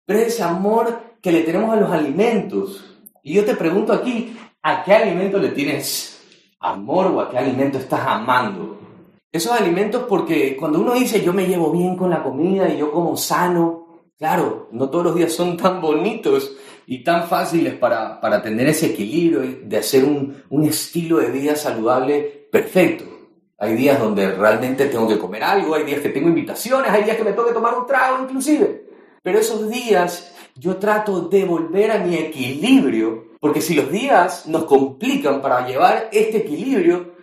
pero 0.06 0.20
ese 0.20 0.44
amor 0.44 1.00
que 1.20 1.32
le 1.32 1.42
tenemos 1.42 1.74
a 1.74 1.80
los 1.80 1.90
alimentos, 1.90 2.96
y 3.22 3.34
yo 3.34 3.44
te 3.44 3.56
pregunto 3.56 3.92
aquí, 3.92 4.38
¿a 4.62 4.84
qué 4.84 4.94
alimento 4.94 5.38
le 5.38 5.48
tienes 5.48 6.22
amor 6.60 7.08
o 7.08 7.20
a 7.20 7.28
qué 7.28 7.38
alimento 7.38 7.76
estás 7.76 8.06
amando? 8.06 8.85
Esos 9.32 9.52
alimentos 9.52 10.04
porque 10.08 10.56
cuando 10.56 10.80
uno 10.80 10.94
dice 10.94 11.22
yo 11.22 11.32
me 11.32 11.46
llevo 11.46 11.70
bien 11.70 11.96
con 11.96 12.10
la 12.10 12.22
comida 12.22 12.68
y 12.68 12.78
yo 12.78 12.90
como 12.90 13.16
sano, 13.16 14.02
claro, 14.18 14.68
no 14.72 14.88
todos 14.88 15.04
los 15.04 15.14
días 15.14 15.32
son 15.32 15.56
tan 15.56 15.80
bonitos 15.80 16.56
y 16.86 17.02
tan 17.02 17.26
fáciles 17.28 17.74
para, 17.74 18.20
para 18.20 18.42
tener 18.42 18.68
ese 18.68 18.86
equilibrio 18.86 19.42
de 19.62 19.76
hacer 19.76 20.04
un, 20.04 20.42
un 20.50 20.64
estilo 20.64 21.18
de 21.18 21.30
vida 21.30 21.56
saludable 21.56 22.48
perfecto. 22.50 23.04
Hay 23.58 23.74
días 23.74 23.98
donde 23.98 24.32
realmente 24.32 24.86
tengo 24.86 25.08
que 25.08 25.18
comer 25.18 25.42
algo, 25.42 25.74
hay 25.74 25.84
días 25.84 26.00
que 26.00 26.10
tengo 26.10 26.28
invitaciones, 26.28 26.90
hay 26.90 27.04
días 27.04 27.16
que 27.16 27.24
me 27.24 27.32
tengo 27.32 27.48
que 27.48 27.54
tomar 27.54 27.76
un 27.76 27.86
trago 27.86 28.22
inclusive. 28.22 28.86
Pero 29.22 29.38
esos 29.38 29.68
días 29.68 30.32
yo 30.54 30.76
trato 30.76 31.22
de 31.22 31.44
volver 31.44 31.90
a 31.90 31.98
mi 31.98 32.16
equilibrio, 32.16 33.32
porque 33.40 33.60
si 33.60 33.74
los 33.74 33.90
días 33.90 34.46
nos 34.46 34.64
complican 34.64 35.42
para 35.42 35.66
llevar 35.66 36.08
este 36.12 36.38
equilibrio, 36.38 37.15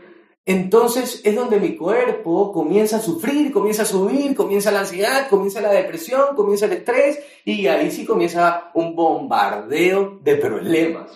entonces 0.45 1.21
es 1.23 1.35
donde 1.35 1.59
mi 1.59 1.77
cuerpo 1.77 2.51
comienza 2.51 2.97
a 2.97 3.01
sufrir, 3.01 3.51
comienza 3.51 3.83
a 3.83 3.85
subir, 3.85 4.35
comienza 4.35 4.71
la 4.71 4.81
ansiedad, 4.81 5.29
comienza 5.29 5.61
la 5.61 5.71
depresión, 5.71 6.35
comienza 6.35 6.65
el 6.65 6.73
estrés 6.73 7.19
y 7.45 7.67
ahí 7.67 7.89
sí 7.91 8.05
comienza 8.05 8.71
un 8.73 8.93
bombardeo 8.93 10.19
de 10.21 10.35
problemas. 10.35 11.11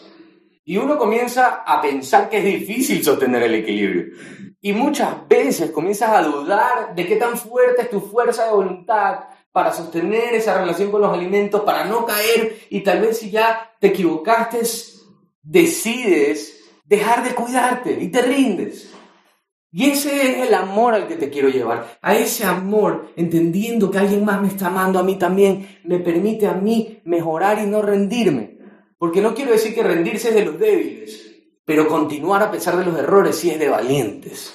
Y 0.63 0.77
uno 0.77 0.97
comienza 0.97 1.63
a 1.65 1.81
pensar 1.81 2.29
que 2.29 2.37
es 2.37 2.43
difícil 2.45 3.03
sostener 3.03 3.43
el 3.43 3.55
equilibrio. 3.55 4.13
Y 4.61 4.71
muchas 4.71 5.27
veces 5.27 5.71
comienzas 5.71 6.09
a 6.09 6.23
dudar 6.23 6.95
de 6.95 7.05
qué 7.05 7.17
tan 7.17 7.37
fuerte 7.37 7.83
es 7.83 7.89
tu 7.89 8.01
fuerza 8.01 8.45
de 8.45 8.51
voluntad 8.51 9.25
para 9.51 9.73
sostener 9.73 10.35
esa 10.35 10.57
relación 10.57 10.89
con 10.89 11.01
los 11.01 11.13
alimentos, 11.13 11.61
para 11.61 11.85
no 11.85 12.05
caer 12.05 12.59
y 12.69 12.81
tal 12.81 13.01
vez 13.01 13.17
si 13.17 13.29
ya 13.29 13.71
te 13.79 13.87
equivocaste, 13.87 14.59
decides 15.41 16.63
dejar 16.85 17.23
de 17.23 17.35
cuidarte 17.35 17.97
y 17.99 18.09
te 18.09 18.21
rindes. 18.21 18.93
Y 19.71 19.89
ese 19.89 20.31
es 20.31 20.47
el 20.47 20.53
amor 20.53 20.93
al 20.93 21.07
que 21.07 21.15
te 21.15 21.29
quiero 21.29 21.49
llevar. 21.49 21.97
A 22.01 22.15
ese 22.15 22.45
amor, 22.45 23.11
entendiendo 23.15 23.91
que 23.91 23.97
alguien 23.97 24.23
más 24.23 24.41
me 24.41 24.47
está 24.47 24.67
amando 24.67 24.99
a 24.99 25.03
mí 25.03 25.17
también, 25.17 25.79
me 25.83 25.99
permite 25.99 26.47
a 26.47 26.53
mí 26.53 27.01
mejorar 27.03 27.59
y 27.59 27.67
no 27.67 27.81
rendirme. 27.81 28.57
Porque 28.97 29.21
no 29.21 29.35
quiero 29.35 29.51
decir 29.51 29.75
que 29.75 29.83
rendirse 29.83 30.29
es 30.29 30.35
de 30.35 30.45
los 30.45 30.57
débiles. 30.57 31.27
Pero 31.65 31.87
continuar 31.87 32.41
a 32.41 32.51
pesar 32.51 32.77
de 32.77 32.85
los 32.85 32.97
errores 32.97 33.35
sí 33.35 33.49
es 33.49 33.59
de 33.59 33.69
valientes. 33.69 34.53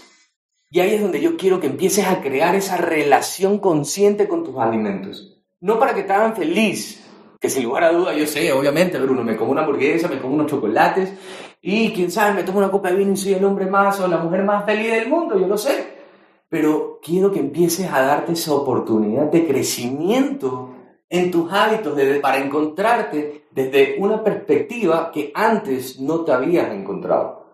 Y 0.70 0.80
ahí 0.80 0.94
es 0.94 1.02
donde 1.02 1.20
yo 1.20 1.36
quiero 1.36 1.60
que 1.60 1.66
empieces 1.66 2.06
a 2.06 2.22
crear 2.22 2.54
esa 2.54 2.78
relación 2.78 3.58
consciente 3.58 4.26
con 4.26 4.42
tus 4.42 4.56
alimentos. 4.56 5.42
No 5.60 5.78
para 5.78 5.94
que 5.94 6.02
te 6.02 6.12
hagan 6.14 6.34
feliz, 6.34 7.04
que 7.38 7.50
sin 7.50 7.64
lugar 7.64 7.84
a 7.84 7.92
duda 7.92 8.14
yo 8.14 8.26
sé, 8.26 8.50
obviamente, 8.52 8.98
Bruno, 8.98 9.22
me 9.22 9.36
como 9.36 9.52
una 9.52 9.60
hamburguesa, 9.60 10.08
me 10.08 10.18
como 10.18 10.34
unos 10.34 10.46
chocolates 10.46 11.12
y 11.64 11.92
quién 11.92 12.10
sabe, 12.10 12.34
me 12.34 12.42
tomo 12.42 12.58
una 12.58 12.72
copa 12.72 12.90
de 12.90 12.96
vino 12.96 13.12
y 13.12 13.16
soy 13.16 13.34
el 13.34 13.44
hombre 13.44 13.66
más 13.66 14.00
o 14.00 14.08
la 14.08 14.18
mujer 14.18 14.42
más 14.42 14.64
feliz 14.64 14.90
del 14.90 15.08
mundo, 15.08 15.38
yo 15.38 15.46
lo 15.46 15.56
sé. 15.56 15.94
Pero 16.48 16.98
quiero 17.00 17.30
que 17.30 17.38
empieces 17.38 17.88
a 17.90 18.02
darte 18.02 18.32
esa 18.32 18.52
oportunidad 18.52 19.30
de 19.30 19.46
crecimiento 19.46 20.70
en 21.08 21.30
tus 21.30 21.52
hábitos 21.52 21.96
para 22.20 22.38
encontrarte 22.38 23.44
desde 23.52 23.96
una 23.98 24.24
perspectiva 24.24 25.12
que 25.12 25.30
antes 25.34 26.00
no 26.00 26.22
te 26.22 26.32
habías 26.32 26.72
encontrado, 26.72 27.46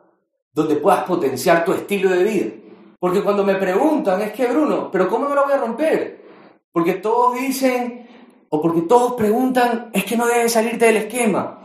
donde 0.55 0.77
puedas 0.77 1.05
potenciar 1.05 1.65
tu 1.65 1.73
estilo 1.73 2.09
de 2.09 2.25
vida. 2.25 2.51
Porque 2.99 3.23
cuando 3.23 3.45
me 3.45 3.57
preguntan, 3.57 4.23
es 4.23 4.33
que 4.33 4.47
Bruno, 4.47 4.91
pero 4.91 5.07
¿cómo 5.09 5.29
no 5.29 5.35
lo 5.35 5.45
voy 5.45 5.53
a 5.53 5.59
romper? 5.59 6.25
Porque 6.73 6.95
todos 6.95 7.39
dicen, 7.39 8.09
o 8.49 8.63
porque 8.63 8.83
todos 8.83 9.13
preguntan, 9.13 9.91
es 9.93 10.05
que 10.05 10.17
no 10.17 10.27
debes 10.27 10.53
salirte 10.53 10.87
del 10.87 10.97
esquema. 10.97 11.58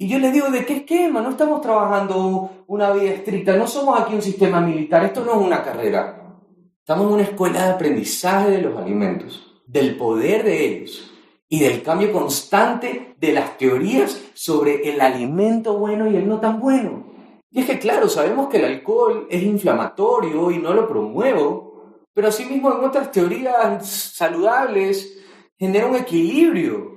Y 0.00 0.08
yo 0.08 0.18
les 0.18 0.32
digo, 0.32 0.48
¿de 0.48 0.64
qué 0.64 0.76
esquema? 0.76 1.20
No 1.20 1.28
estamos 1.28 1.60
trabajando 1.60 2.64
una 2.68 2.90
vida 2.90 3.10
estricta, 3.10 3.54
no 3.54 3.66
somos 3.66 4.00
aquí 4.00 4.14
un 4.14 4.22
sistema 4.22 4.58
militar, 4.58 5.04
esto 5.04 5.22
no 5.22 5.32
es 5.32 5.46
una 5.46 5.62
carrera. 5.62 6.38
Estamos 6.78 7.06
en 7.06 7.12
una 7.12 7.22
escuela 7.22 7.66
de 7.66 7.72
aprendizaje 7.72 8.50
de 8.50 8.62
los 8.62 8.78
alimentos, 8.78 9.60
del 9.66 9.98
poder 9.98 10.42
de 10.42 10.64
ellos 10.64 11.12
y 11.50 11.60
del 11.60 11.82
cambio 11.82 12.12
constante 12.12 13.14
de 13.18 13.32
las 13.34 13.58
teorías 13.58 14.18
sobre 14.32 14.88
el 14.88 15.02
alimento 15.02 15.76
bueno 15.76 16.10
y 16.10 16.16
el 16.16 16.26
no 16.26 16.40
tan 16.40 16.60
bueno. 16.60 17.04
Y 17.50 17.60
es 17.60 17.66
que, 17.66 17.78
claro, 17.78 18.08
sabemos 18.08 18.48
que 18.48 18.56
el 18.56 18.64
alcohol 18.64 19.26
es 19.28 19.42
inflamatorio 19.42 20.50
y 20.50 20.56
no 20.56 20.72
lo 20.72 20.88
promuevo, 20.88 22.06
pero 22.14 22.28
asimismo 22.28 22.72
en 22.72 22.86
otras 22.86 23.12
teorías 23.12 23.86
saludables 23.86 25.18
genera 25.58 25.84
un 25.84 25.96
equilibrio 25.96 26.90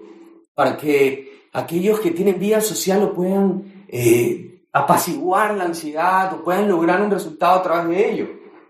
para 0.53 0.77
que 0.77 1.22
aquellos 1.53 1.99
que 1.99 2.11
tienen 2.11 2.39
vida 2.39 2.59
social 2.61 2.99
lo 2.99 3.13
puedan 3.13 3.85
eh, 3.87 4.63
apaciguar 4.73 5.53
la 5.55 5.65
ansiedad 5.65 6.33
o 6.33 6.43
puedan 6.43 6.67
lograr 6.67 7.01
un 7.01 7.11
resultado 7.11 7.59
a 7.59 7.63
través 7.63 7.87
de 7.87 8.11
ello. 8.11 8.27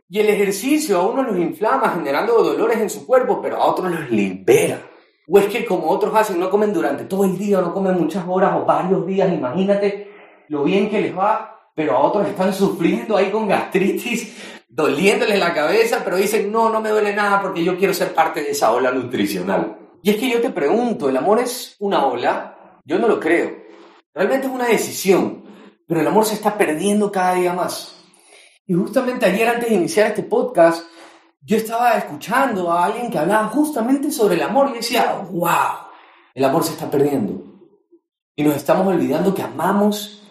Y 0.10 0.20
el 0.20 0.30
ejercicio 0.30 1.00
a 1.00 1.08
unos 1.08 1.26
los 1.26 1.38
inflama 1.38 1.90
generando 1.90 2.44
dolores 2.44 2.78
en 2.80 2.90
su 2.90 3.08
cuerpo, 3.08 3.42
pero 3.42 3.58
a 3.58 3.66
otros 3.66 3.90
los 3.90 4.12
libera. 4.12 4.82
O 5.28 5.40
es 5.40 5.46
que 5.46 5.66
como 5.66 5.88
otros 5.90 6.14
hacen, 6.14 6.40
no 6.40 6.50
comen 6.50 6.74
durante 6.74 7.06
todo 7.06 7.24
el 7.24 7.38
día, 7.38 7.62
no 7.62 7.74
comen 7.74 7.98
muchas 7.98 8.26
horas 8.28 8.54
o 8.56 8.66
varios 8.66 9.08
días, 9.08 9.32
imagínate 9.32 10.12
lo 10.50 10.64
bien 10.66 10.90
que 10.90 11.02
les 11.02 11.18
va, 11.18 11.72
pero 11.74 11.94
a 11.94 12.00
otros 12.00 12.28
están 12.28 12.54
sufriendo 12.54 13.16
ahí 13.16 13.32
con 13.32 13.48
gastritis, 13.48 14.36
doliéndoles 14.68 15.40
la 15.40 15.54
cabeza, 15.54 16.02
pero 16.04 16.18
dicen, 16.18 16.52
no, 16.52 16.70
no 16.70 16.82
me 16.82 16.90
duele 16.90 17.16
nada 17.16 17.42
porque 17.42 17.64
yo 17.64 17.78
quiero 17.78 17.94
ser 17.94 18.14
parte 18.14 18.44
de 18.44 18.52
esa 18.52 18.74
ola 18.74 18.92
nutricional. 18.92 19.78
Y 20.04 20.10
es 20.10 20.18
que 20.18 20.30
yo 20.30 20.42
te 20.42 20.50
pregunto, 20.50 21.08
¿el 21.08 21.16
amor 21.16 21.40
es 21.40 21.78
una 21.80 22.06
ola? 22.06 22.54
Yo 22.86 23.00
no 23.00 23.08
lo 23.08 23.20
creo. 23.20 23.64
Realmente 24.14 24.48
es 24.48 24.54
una 24.54 24.68
decisión, 24.68 25.44
pero 25.88 26.02
el 26.02 26.08
amor 26.08 26.26
se 26.26 26.36
está 26.36 26.58
perdiendo 26.58 27.12
cada 27.12 27.36
día 27.36 27.54
más. 27.54 27.96
Y 28.66 28.74
justamente 28.74 29.26
ayer 29.26 29.48
antes 29.48 29.70
de 29.70 29.76
iniciar 29.76 30.08
este 30.08 30.24
podcast, 30.24 30.86
yo 31.42 31.58
estaba 31.58 31.98
escuchando 31.98 32.72
a 32.72 32.86
alguien 32.86 33.10
que 33.12 33.18
hablaba 33.18 33.48
justamente 33.50 34.12
sobre 34.12 34.36
el 34.36 34.42
amor 34.42 34.70
y 34.70 34.78
decía, 34.78 35.26
wow, 35.32 35.90
el 36.34 36.44
amor 36.44 36.64
se 36.64 36.72
está 36.72 36.90
perdiendo. 36.90 37.44
Y 38.36 38.44
nos 38.44 38.56
estamos 38.56 38.88
olvidando 38.88 39.34
que 39.34 39.42
amamos, 39.42 40.24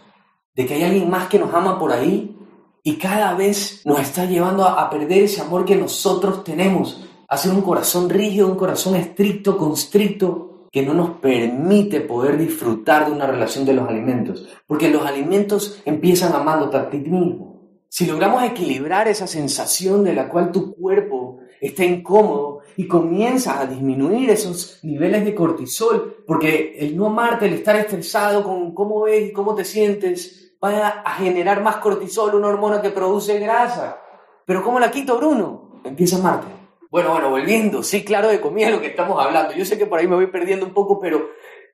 de 0.54 0.66
que 0.66 0.75
hay 0.75 0.85
alguien 0.85 1.11
más 1.11 1.28
que 1.28 1.38
nos 1.38 1.52
ama 1.54 1.78
por 1.78 1.92
ahí 1.92 2.37
y 2.82 2.97
cada 2.97 3.35
vez 3.35 3.82
nos 3.85 4.00
está 4.00 4.25
llevando 4.25 4.64
a, 4.64 4.90
perder 4.90 5.25
ese 5.25 5.40
amor 5.40 5.64
que 5.64 5.76
nosotros 5.76 6.42
tenemos, 6.42 7.04
a 7.28 7.37
ser 7.37 7.52
un 7.52 7.62
corazón 7.62 8.11
rígido, 8.11 8.49
un 8.49 8.56
corazón 8.56 8.97
estricto, 8.97 9.56
constricto, 9.56 10.51
que 10.73 10.83
no 10.83 10.95
nos 10.95 11.11
permite 11.19 12.00
poder 12.00 12.38
disfrutar 12.38 13.07
de 13.07 13.12
una 13.12 13.26
relación 13.26 13.67
de 13.67 13.75
los 13.75 13.87
alimentos, 13.87 14.49
porque 14.67 14.88
los 14.88 15.05
alimentos 15.05 15.83
empiezan 15.85 16.33
amándote 16.33 16.79
a 16.79 16.88
ti 16.88 16.97
mismo. 16.99 17.61
Si 17.88 18.07
logramos 18.07 18.43
equilibrar 18.43 19.07
esa 19.07 19.26
sensación 19.26 20.02
de 20.02 20.14
la 20.14 20.31
cual 20.31 20.50
tu 20.50 20.75
cuerpo 20.75 21.41
está 21.61 21.85
incómodo 21.85 22.61
y 22.75 22.88
comienza 22.88 23.61
a 23.61 23.67
disminuir 23.67 24.31
esos 24.31 24.81
niveles 24.83 25.26
de 25.26 25.35
cortisol, 25.35 26.25
porque 26.26 26.75
el 26.79 26.97
no 26.97 27.07
amarte, 27.07 27.45
el 27.45 27.52
estar 27.52 27.76
estresado 27.76 28.43
con 28.43 28.73
cómo 28.73 29.02
ves 29.02 29.29
y 29.29 29.33
cómo 29.33 29.55
te 29.55 29.67
sientes, 29.67 30.55
va 30.64 31.02
a 31.05 31.14
generar 31.17 31.62
más 31.62 31.76
cortisol, 31.76 32.35
una 32.35 32.49
hormona 32.49 32.81
que 32.81 32.91
produce 32.91 33.38
grasa. 33.38 33.99
Pero 34.47 34.64
¿cómo 34.64 34.81
la 34.81 34.91
quito, 34.91 35.19
Bruno? 35.19 35.83
Empieza 35.85 36.17
a 36.17 36.21
amarte. 36.21 36.62
Bueno, 36.92 37.12
bueno, 37.12 37.30
volviendo, 37.30 37.82
sí, 37.82 38.04
claro, 38.04 38.28
de 38.28 38.38
comida 38.38 38.68
lo 38.68 38.82
que 38.82 38.88
estamos 38.88 39.18
hablando. 39.18 39.54
Yo 39.54 39.64
sé 39.64 39.78
que 39.78 39.87
por 39.87 39.99
ahí 39.99 40.06
me 40.06 40.14
voy 40.14 40.26
perdiendo 40.26 40.66
un 40.66 40.75
poco, 40.75 41.00
pero, 41.00 41.30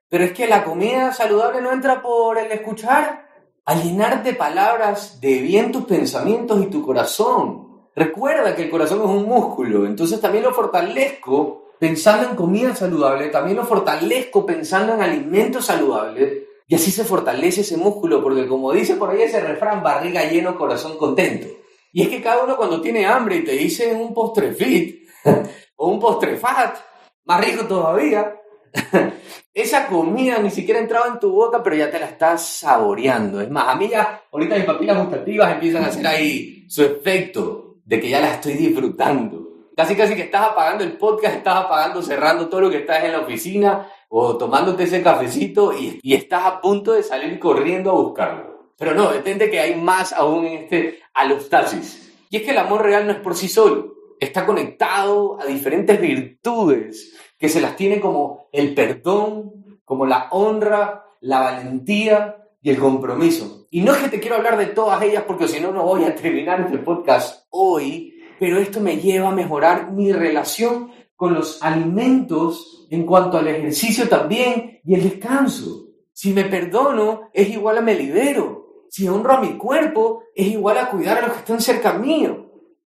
pero 0.07 0.23
es 0.23 0.31
que 0.31 0.47
la 0.47 0.63
comida 0.63 1.11
saludable 1.11 1.61
no 1.61 1.73
entra 1.73 2.01
por 2.01 2.37
el 2.37 2.49
escuchar, 2.53 3.27
a 3.65 3.75
llenar 3.75 4.23
de 4.23 4.31
palabras 4.31 5.19
de 5.19 5.39
bien 5.39 5.73
tus 5.73 5.83
pensamientos 5.83 6.63
y 6.63 6.67
tu 6.67 6.85
corazón. 6.85 7.89
Recuerda 7.93 8.55
que 8.55 8.63
el 8.63 8.69
corazón 8.69 8.99
es 8.99 9.07
un 9.07 9.25
músculo, 9.25 9.85
entonces 9.85 10.21
también 10.21 10.45
lo 10.45 10.53
fortalezco 10.53 11.73
pensando 11.77 12.29
en 12.29 12.37
comida 12.37 12.73
saludable, 12.73 13.27
también 13.27 13.57
lo 13.57 13.65
fortalezco 13.65 14.45
pensando 14.45 14.93
en 14.93 15.01
alimentos 15.01 15.65
saludables 15.65 16.43
y 16.65 16.75
así 16.75 16.91
se 16.91 17.03
fortalece 17.03 17.59
ese 17.59 17.75
músculo, 17.75 18.23
porque 18.23 18.47
como 18.47 18.71
dice 18.71 18.95
por 18.95 19.09
ahí 19.09 19.23
ese 19.23 19.41
refrán, 19.41 19.83
barriga 19.83 20.23
lleno, 20.23 20.57
corazón 20.57 20.97
contento. 20.97 21.47
Y 21.91 22.03
es 22.03 22.07
que 22.07 22.21
cada 22.21 22.41
uno 22.45 22.55
cuando 22.55 22.79
tiene 22.79 23.05
hambre 23.05 23.35
y 23.37 23.43
te 23.43 23.51
dice 23.51 23.91
un 23.91 24.13
postre 24.13 24.53
fit 24.53 24.98
o 25.75 25.89
un 25.89 25.99
postre 25.99 26.37
fat, 26.37 26.77
más 27.25 27.45
rico 27.45 27.65
todavía, 27.65 28.35
esa 29.53 29.87
comida 29.87 30.37
ni 30.39 30.49
siquiera 30.49 30.79
entraba 30.79 31.07
en 31.07 31.19
tu 31.19 31.31
boca, 31.31 31.61
pero 31.63 31.75
ya 31.75 31.91
te 31.91 31.99
la 31.99 32.07
estás 32.07 32.45
saboreando. 32.45 33.41
Es 33.41 33.49
más, 33.49 33.67
a 33.67 33.75
mí 33.75 33.89
ya, 33.89 34.23
ahorita 34.31 34.55
mis 34.55 34.65
papilas 34.65 34.97
gustativas 34.97 35.51
empiezan 35.51 35.83
a 35.83 35.87
hacer 35.87 36.07
ahí 36.07 36.65
su 36.69 36.83
efecto 36.83 37.77
de 37.83 37.99
que 37.99 38.09
ya 38.09 38.19
la 38.19 38.33
estoy 38.33 38.53
disfrutando. 38.53 39.47
Casi, 39.75 39.95
casi 39.95 40.15
que 40.15 40.23
estás 40.23 40.49
apagando 40.49 40.83
el 40.83 40.97
podcast, 40.97 41.37
estás 41.37 41.65
apagando, 41.65 42.01
cerrando 42.01 42.49
todo 42.49 42.61
lo 42.61 42.69
que 42.69 42.79
estás 42.79 43.03
en 43.03 43.13
la 43.13 43.21
oficina 43.21 43.87
o 44.09 44.37
tomándote 44.37 44.83
ese 44.83 45.01
cafecito 45.01 45.73
y, 45.73 45.99
y 46.03 46.15
estás 46.15 46.45
a 46.45 46.61
punto 46.61 46.93
de 46.93 47.03
salir 47.03 47.39
corriendo 47.39 47.91
a 47.91 47.93
buscarlo. 47.93 48.73
Pero 48.77 48.93
no, 48.93 49.11
depende 49.11 49.49
que 49.49 49.59
hay 49.59 49.75
más 49.75 50.13
aún 50.13 50.45
en 50.45 50.63
este 50.63 50.99
alostasis. 51.13 52.13
Y 52.29 52.37
es 52.37 52.43
que 52.43 52.51
el 52.51 52.57
amor 52.57 52.83
real 52.83 53.05
no 53.05 53.11
es 53.11 53.19
por 53.19 53.35
sí 53.35 53.47
solo, 53.47 53.93
está 54.19 54.45
conectado 54.45 55.39
a 55.39 55.45
diferentes 55.45 55.99
virtudes 55.99 57.15
que 57.37 57.49
se 57.49 57.61
las 57.61 57.75
tiene 57.75 57.99
como 57.99 58.49
el 58.51 58.73
perdón, 58.73 59.79
como 59.85 60.05
la 60.05 60.27
honra, 60.31 61.05
la 61.21 61.39
valentía 61.39 62.37
y 62.61 62.69
el 62.69 62.77
compromiso. 62.77 63.67
Y 63.71 63.81
no 63.81 63.93
es 63.93 63.99
que 63.99 64.09
te 64.09 64.19
quiero 64.19 64.35
hablar 64.35 64.57
de 64.57 64.67
todas 64.67 65.01
ellas 65.01 65.23
porque 65.25 65.47
si 65.47 65.59
no, 65.59 65.71
no 65.71 65.83
voy 65.83 66.03
a 66.03 66.15
terminar 66.15 66.61
este 66.61 66.79
podcast 66.79 67.45
hoy, 67.49 68.15
pero 68.39 68.57
esto 68.57 68.79
me 68.79 68.97
lleva 68.97 69.29
a 69.29 69.35
mejorar 69.35 69.91
mi 69.91 70.11
relación 70.11 70.91
con 71.15 71.33
los 71.33 71.61
alimentos 71.61 72.87
en 72.89 73.05
cuanto 73.05 73.37
al 73.37 73.47
ejercicio 73.47 74.07
también 74.07 74.79
y 74.83 74.95
el 74.95 75.03
descanso. 75.03 75.87
Si 76.13 76.33
me 76.33 76.45
perdono, 76.45 77.29
es 77.33 77.49
igual 77.49 77.77
a 77.77 77.81
me 77.81 77.95
libero. 77.95 78.85
Si 78.89 79.07
honro 79.07 79.33
a 79.33 79.41
mi 79.41 79.57
cuerpo, 79.57 80.23
es 80.33 80.47
igual 80.47 80.77
a 80.77 80.89
cuidar 80.89 81.19
a 81.19 81.21
los 81.27 81.33
que 81.33 81.39
están 81.39 81.61
cerca 81.61 81.93
mío, 81.93 82.48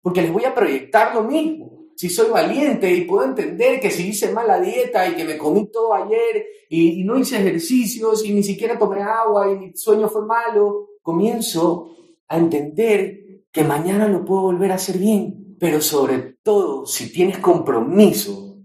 porque 0.07 0.21
les 0.21 0.31
voy 0.31 0.45
a 0.45 0.55
proyectar 0.55 1.13
lo 1.13 1.23
mismo 1.25 1.89
si 1.93 2.07
soy 2.07 2.29
valiente 2.29 2.89
y 2.93 3.01
puedo 3.01 3.25
entender 3.25 3.81
que 3.81 3.91
si 3.91 4.07
hice 4.07 4.31
mala 4.31 4.57
dieta 4.57 5.05
y 5.05 5.15
que 5.15 5.25
me 5.25 5.37
comí 5.37 5.69
todo 5.69 5.93
ayer 5.93 6.45
y, 6.69 7.03
no 7.03 7.19
hice 7.19 7.35
ejercicios 7.35 8.23
y 8.23 8.31
ni 8.31 8.41
siquiera 8.41 8.79
tomé 8.79 9.01
agua 9.01 9.51
y 9.51 9.57
mi 9.57 9.75
sueño 9.75 10.07
fue 10.07 10.25
malo, 10.25 10.91
comienzo 11.01 11.89
a 12.29 12.37
entender 12.37 13.19
que 13.51 13.65
mañana 13.65 14.07
lo 14.07 14.23
puedo 14.23 14.43
volver 14.43 14.71
a 14.71 14.75
hacer 14.75 14.97
bien. 14.97 15.57
Pero 15.59 15.81
sobre 15.81 16.37
todo, 16.41 16.85
si 16.85 17.11
tienes 17.11 17.39
compromiso, 17.39 18.59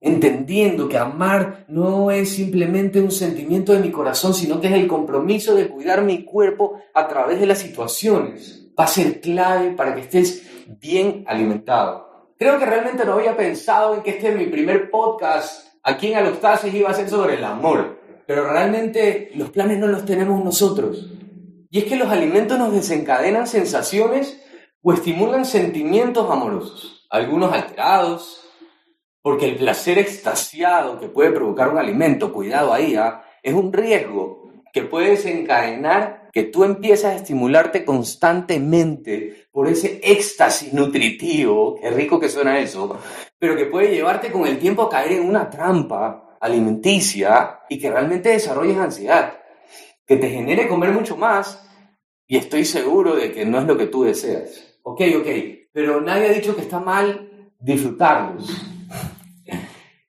entendiendo 0.00 0.88
que 0.88 0.98
amar 0.98 1.64
no 1.68 2.10
es 2.10 2.30
simplemente 2.30 3.00
un 3.00 3.12
sentimiento 3.12 3.72
de 3.72 3.78
mi 3.78 3.92
corazón, 3.92 4.34
sino 4.34 4.60
que 4.60 4.66
es 4.66 4.74
el 4.74 4.88
compromiso 4.88 5.54
de 5.54 5.68
cuidar 5.68 6.02
mi 6.02 6.24
cuerpo 6.24 6.80
a 6.92 7.06
través 7.06 7.38
de 7.38 7.46
las 7.46 7.60
situaciones, 7.60 8.64
va 8.76 8.82
a 8.82 8.88
ser 8.88 9.20
clave 9.20 9.70
para 9.70 9.94
que 9.94 10.00
estés 10.00 10.48
bien 10.68 11.24
alimentado. 11.26 12.34
Creo 12.38 12.58
que 12.58 12.66
realmente 12.66 13.04
no 13.04 13.14
había 13.14 13.36
pensado 13.36 13.94
en 13.94 14.02
que 14.02 14.10
este 14.10 14.32
mi 14.32 14.46
primer 14.46 14.90
podcast 14.90 15.66
aquí 15.82 16.08
en 16.08 16.18
Alostasis 16.18 16.72
iba 16.74 16.90
a 16.90 16.94
ser 16.94 17.08
sobre 17.08 17.34
el 17.34 17.44
amor, 17.44 17.98
pero 18.26 18.48
realmente 18.50 19.30
los 19.34 19.50
planes 19.50 19.78
no 19.78 19.86
los 19.86 20.04
tenemos 20.04 20.44
nosotros. 20.44 21.10
Y 21.70 21.78
es 21.78 21.84
que 21.84 21.96
los 21.96 22.10
alimentos 22.10 22.58
nos 22.58 22.72
desencadenan 22.72 23.46
sensaciones 23.46 24.42
o 24.82 24.92
estimulan 24.92 25.44
sentimientos 25.44 26.30
amorosos, 26.30 27.06
algunos 27.10 27.52
alterados, 27.52 28.44
porque 29.22 29.48
el 29.48 29.56
placer 29.56 29.98
extasiado 29.98 31.00
que 31.00 31.08
puede 31.08 31.32
provocar 31.32 31.68
un 31.70 31.78
alimento, 31.78 32.32
cuidado 32.32 32.72
ahí, 32.72 32.94
¿ah? 32.94 33.22
es 33.42 33.54
un 33.54 33.72
riesgo 33.72 34.52
que 34.72 34.82
puede 34.82 35.10
desencadenar 35.10 36.27
que 36.38 36.44
tú 36.44 36.62
empiezas 36.62 37.14
a 37.14 37.16
estimularte 37.16 37.84
constantemente 37.84 39.48
por 39.50 39.66
ese 39.66 39.98
éxtasis 40.04 40.72
nutritivo, 40.72 41.74
qué 41.80 41.90
rico 41.90 42.20
que 42.20 42.28
suena 42.28 42.60
eso, 42.60 42.96
pero 43.40 43.56
que 43.56 43.64
puede 43.64 43.92
llevarte 43.92 44.30
con 44.30 44.46
el 44.46 44.60
tiempo 44.60 44.82
a 44.82 44.88
caer 44.88 45.14
en 45.14 45.28
una 45.28 45.50
trampa 45.50 46.36
alimenticia 46.40 47.58
y 47.68 47.80
que 47.80 47.90
realmente 47.90 48.28
desarrolles 48.28 48.76
ansiedad, 48.76 49.40
que 50.06 50.16
te 50.16 50.30
genere 50.30 50.68
comer 50.68 50.92
mucho 50.92 51.16
más 51.16 51.68
y 52.28 52.36
estoy 52.36 52.64
seguro 52.64 53.16
de 53.16 53.32
que 53.32 53.44
no 53.44 53.58
es 53.58 53.64
lo 53.64 53.76
que 53.76 53.86
tú 53.86 54.04
deseas. 54.04 54.78
Ok, 54.84 55.00
ok, 55.18 55.26
pero 55.72 56.00
nadie 56.00 56.28
ha 56.28 56.32
dicho 56.32 56.54
que 56.54 56.62
está 56.62 56.78
mal 56.78 57.50
disfrutarlos. 57.58 58.48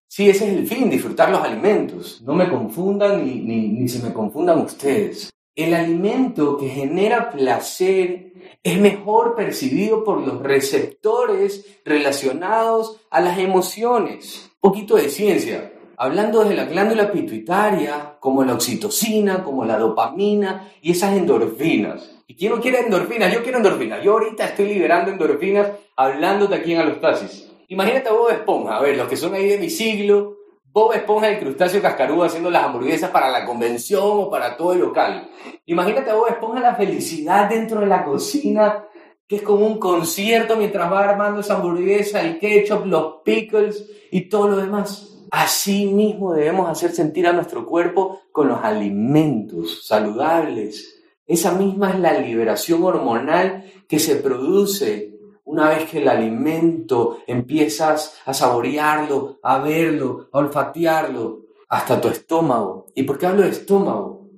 Sí, 0.07 0.29
ese 0.29 0.51
es 0.51 0.57
el 0.59 0.67
fin, 0.67 0.91
disfrutar 0.91 1.31
los 1.31 1.41
alimentos. 1.41 2.21
No 2.21 2.35
me 2.35 2.47
confundan 2.47 3.25
ni, 3.25 3.39
ni, 3.39 3.69
ni 3.69 3.89
se 3.89 4.07
me 4.07 4.13
confundan 4.13 4.59
ustedes. 4.59 5.31
El 5.59 5.73
alimento 5.73 6.55
que 6.55 6.69
genera 6.69 7.29
placer 7.31 8.31
es 8.63 8.79
mejor 8.79 9.35
percibido 9.35 10.05
por 10.05 10.25
los 10.25 10.41
receptores 10.41 11.81
relacionados 11.83 13.01
a 13.09 13.19
las 13.19 13.37
emociones. 13.39 14.51
Un 14.61 14.71
poquito 14.71 14.95
de 14.95 15.09
ciencia. 15.09 15.73
Hablando 15.97 16.45
de 16.45 16.55
la 16.55 16.63
glándula 16.63 17.11
pituitaria, 17.11 18.15
como 18.21 18.45
la 18.45 18.53
oxitocina, 18.53 19.43
como 19.43 19.65
la 19.65 19.77
dopamina 19.77 20.71
y 20.81 20.91
esas 20.91 21.17
endorfinas. 21.17 22.09
¿Y 22.25 22.35
quién 22.35 22.53
no 22.53 22.61
quiere 22.61 22.79
endorfinas? 22.79 23.33
Yo 23.33 23.43
quiero 23.43 23.57
endorfinas. 23.57 24.01
Yo 24.01 24.13
ahorita 24.13 24.45
estoy 24.45 24.67
liberando 24.67 25.11
endorfinas 25.11 25.71
hablándote 25.97 26.55
aquí 26.55 26.71
en 26.71 26.79
Alostasis. 26.79 27.51
Imagínate 27.67 28.07
a 28.07 28.13
Bob 28.13 28.29
Esponja, 28.29 28.77
a 28.77 28.81
ver, 28.81 28.95
los 28.95 29.09
que 29.09 29.17
son 29.17 29.33
ahí 29.33 29.49
de 29.49 29.57
mi 29.57 29.69
siglo, 29.69 30.37
Bob 30.79 30.93
Esponja 30.93 31.27
el 31.27 31.39
crustáceo 31.39 31.81
cascarudo 31.81 32.23
haciendo 32.23 32.49
las 32.49 32.63
hamburguesas 32.63 33.09
para 33.09 33.29
la 33.29 33.43
convención 33.43 34.01
o 34.01 34.29
para 34.29 34.55
todo 34.55 34.71
el 34.71 34.79
local. 34.79 35.29
Imagínate 35.65 36.09
a 36.09 36.15
Bob 36.15 36.29
Esponja 36.29 36.61
la 36.61 36.73
felicidad 36.73 37.49
dentro 37.49 37.81
de 37.81 37.85
la 37.85 38.05
cocina, 38.05 38.85
que 39.27 39.35
es 39.35 39.41
como 39.41 39.67
un 39.67 39.77
concierto 39.77 40.55
mientras 40.55 40.89
va 40.89 41.03
armando 41.03 41.41
esa 41.41 41.55
hamburguesa, 41.55 42.21
el 42.21 42.39
ketchup, 42.39 42.85
los 42.85 43.15
pickles 43.25 43.91
y 44.09 44.29
todo 44.29 44.47
lo 44.47 44.55
demás. 44.55 45.27
Así 45.31 45.87
mismo 45.87 46.33
debemos 46.33 46.69
hacer 46.69 46.91
sentir 46.91 47.27
a 47.27 47.33
nuestro 47.33 47.65
cuerpo 47.65 48.21
con 48.31 48.47
los 48.47 48.63
alimentos 48.63 49.85
saludables. 49.85 51.03
Esa 51.27 51.51
misma 51.51 51.89
es 51.89 51.99
la 51.99 52.13
liberación 52.13 52.83
hormonal 52.83 53.65
que 53.85 53.99
se 53.99 54.15
produce 54.15 55.08
una 55.49 55.67
vez 55.69 55.89
que 55.89 55.97
el 55.97 56.07
alimento 56.07 57.23
empiezas 57.25 58.21
a 58.23 58.35
saborearlo, 58.35 59.39
a 59.41 59.57
verlo, 59.57 60.29
a 60.31 60.37
olfatearlo, 60.37 61.47
hasta 61.67 61.99
tu 61.99 62.07
estómago. 62.07 62.85
¿Y 62.93 63.01
por 63.01 63.17
qué 63.17 63.25
hablo 63.25 63.41
de 63.41 63.49
estómago? 63.49 64.29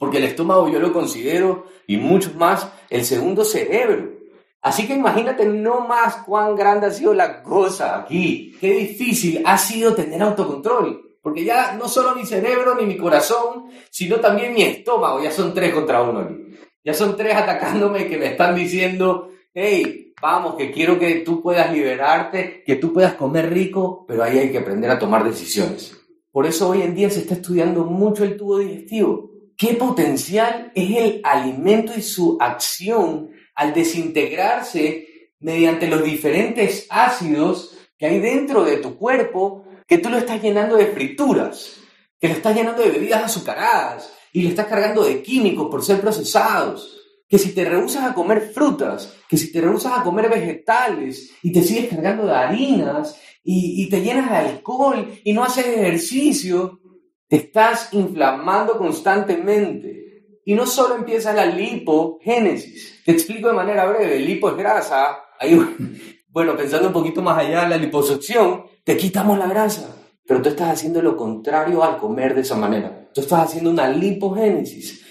Porque 0.00 0.16
el 0.18 0.24
estómago 0.24 0.68
yo 0.68 0.80
lo 0.80 0.92
considero, 0.92 1.66
y 1.86 1.96
muchos 1.96 2.34
más, 2.34 2.68
el 2.90 3.04
segundo 3.04 3.44
cerebro. 3.44 4.18
Así 4.60 4.88
que 4.88 4.94
imagínate 4.94 5.46
no 5.46 5.86
más 5.86 6.16
cuán 6.26 6.56
grande 6.56 6.88
ha 6.88 6.90
sido 6.90 7.14
la 7.14 7.40
cosa 7.40 7.96
aquí, 7.96 8.56
qué 8.60 8.72
difícil 8.72 9.40
ha 9.46 9.56
sido 9.58 9.94
tener 9.94 10.20
autocontrol. 10.20 11.18
Porque 11.22 11.44
ya 11.44 11.74
no 11.74 11.88
solo 11.88 12.16
mi 12.16 12.26
cerebro 12.26 12.74
ni 12.74 12.84
mi 12.84 12.96
corazón, 12.96 13.66
sino 13.90 14.16
también 14.16 14.54
mi 14.54 14.62
estómago, 14.62 15.22
ya 15.22 15.30
son 15.30 15.54
tres 15.54 15.72
contra 15.72 16.02
uno. 16.02 16.28
Ya 16.82 16.94
son 16.94 17.16
tres 17.16 17.36
atacándome 17.36 18.08
que 18.08 18.18
me 18.18 18.26
están 18.26 18.56
diciendo, 18.56 19.30
hey, 19.54 20.07
vamos, 20.20 20.54
que 20.56 20.70
quiero 20.70 20.98
que 20.98 21.16
tú 21.16 21.42
puedas 21.42 21.72
liberarte, 21.72 22.62
que 22.64 22.76
tú 22.76 22.92
puedas 22.92 23.14
comer 23.14 23.52
rico, 23.52 24.04
pero 24.06 24.22
ahí 24.22 24.38
hay 24.38 24.50
que 24.50 24.58
aprender 24.58 24.90
a 24.90 24.98
tomar 24.98 25.24
decisiones. 25.24 25.96
Por 26.30 26.46
eso 26.46 26.68
hoy 26.68 26.82
en 26.82 26.94
día 26.94 27.10
se 27.10 27.20
está 27.20 27.34
estudiando 27.34 27.84
mucho 27.84 28.24
el 28.24 28.36
tubo 28.36 28.58
digestivo. 28.58 29.30
¿Qué 29.56 29.74
potencial 29.74 30.70
es 30.74 30.96
el 30.96 31.20
alimento 31.24 31.92
y 31.96 32.02
su 32.02 32.38
acción 32.40 33.30
al 33.54 33.74
desintegrarse 33.74 35.32
mediante 35.40 35.88
los 35.88 36.04
diferentes 36.04 36.86
ácidos 36.90 37.76
que 37.98 38.06
hay 38.06 38.20
dentro 38.20 38.64
de 38.64 38.76
tu 38.76 38.96
cuerpo, 38.96 39.64
que 39.86 39.98
tú 39.98 40.10
lo 40.10 40.18
estás 40.18 40.40
llenando 40.40 40.76
de 40.76 40.86
frituras, 40.86 41.76
que 42.20 42.28
lo 42.28 42.34
estás 42.34 42.54
llenando 42.54 42.82
de 42.82 42.90
bebidas 42.90 43.24
azucaradas 43.24 44.12
y 44.32 44.42
le 44.42 44.50
estás 44.50 44.66
cargando 44.66 45.02
de 45.02 45.22
químicos 45.22 45.68
por 45.68 45.84
ser 45.84 46.00
procesados? 46.00 46.97
Que 47.28 47.38
si 47.38 47.54
te 47.54 47.64
rehusas 47.64 48.04
a 48.04 48.14
comer 48.14 48.52
frutas, 48.54 49.14
que 49.28 49.36
si 49.36 49.52
te 49.52 49.60
rehusas 49.60 49.98
a 49.98 50.02
comer 50.02 50.30
vegetales 50.30 51.32
y 51.42 51.52
te 51.52 51.62
sigues 51.62 51.88
cargando 51.88 52.26
de 52.26 52.34
harinas 52.34 53.20
y, 53.44 53.88
te 53.88 54.00
llenas 54.00 54.30
de 54.30 54.36
alcohol 54.36 55.08
y 55.24 55.32
no 55.32 55.44
haces 55.44 55.66
ejercicio, 55.66 56.80
te 57.28 57.36
estás 57.36 57.90
inflamando 57.92 58.78
constantemente. 58.78 60.40
Y 60.44 60.54
no 60.54 60.66
solo 60.66 60.96
empieza 60.96 61.34
la 61.34 61.44
lipogénesis. 61.44 63.02
Te 63.04 63.12
explico 63.12 63.48
de 63.48 63.54
manera 63.54 63.84
breve. 63.86 64.18
Lipo 64.18 64.48
es 64.48 64.56
grasa. 64.56 65.18
bueno, 66.30 66.56
pensando 66.56 66.88
un 66.88 66.94
poquito 66.94 67.20
más 67.20 67.38
allá, 67.38 67.68
la 67.68 67.76
liposucción, 67.76 68.64
te 68.84 68.96
quitamos 68.96 69.38
la 69.38 69.46
grasa. 69.46 69.94
Pero 70.26 70.42
tú 70.42 70.50
estás 70.50 70.70
haciendo 70.70 71.00
lo 71.00 71.16
contrario 71.16 71.82
al 71.82 71.98
comer 71.98 72.34
de 72.34 72.42
esa 72.42 72.56
manera. 72.56 73.10
Tú 73.14 73.22
estás 73.22 73.48
haciendo 73.48 73.70
una 73.70 73.88
lipogénesis. 73.88 75.04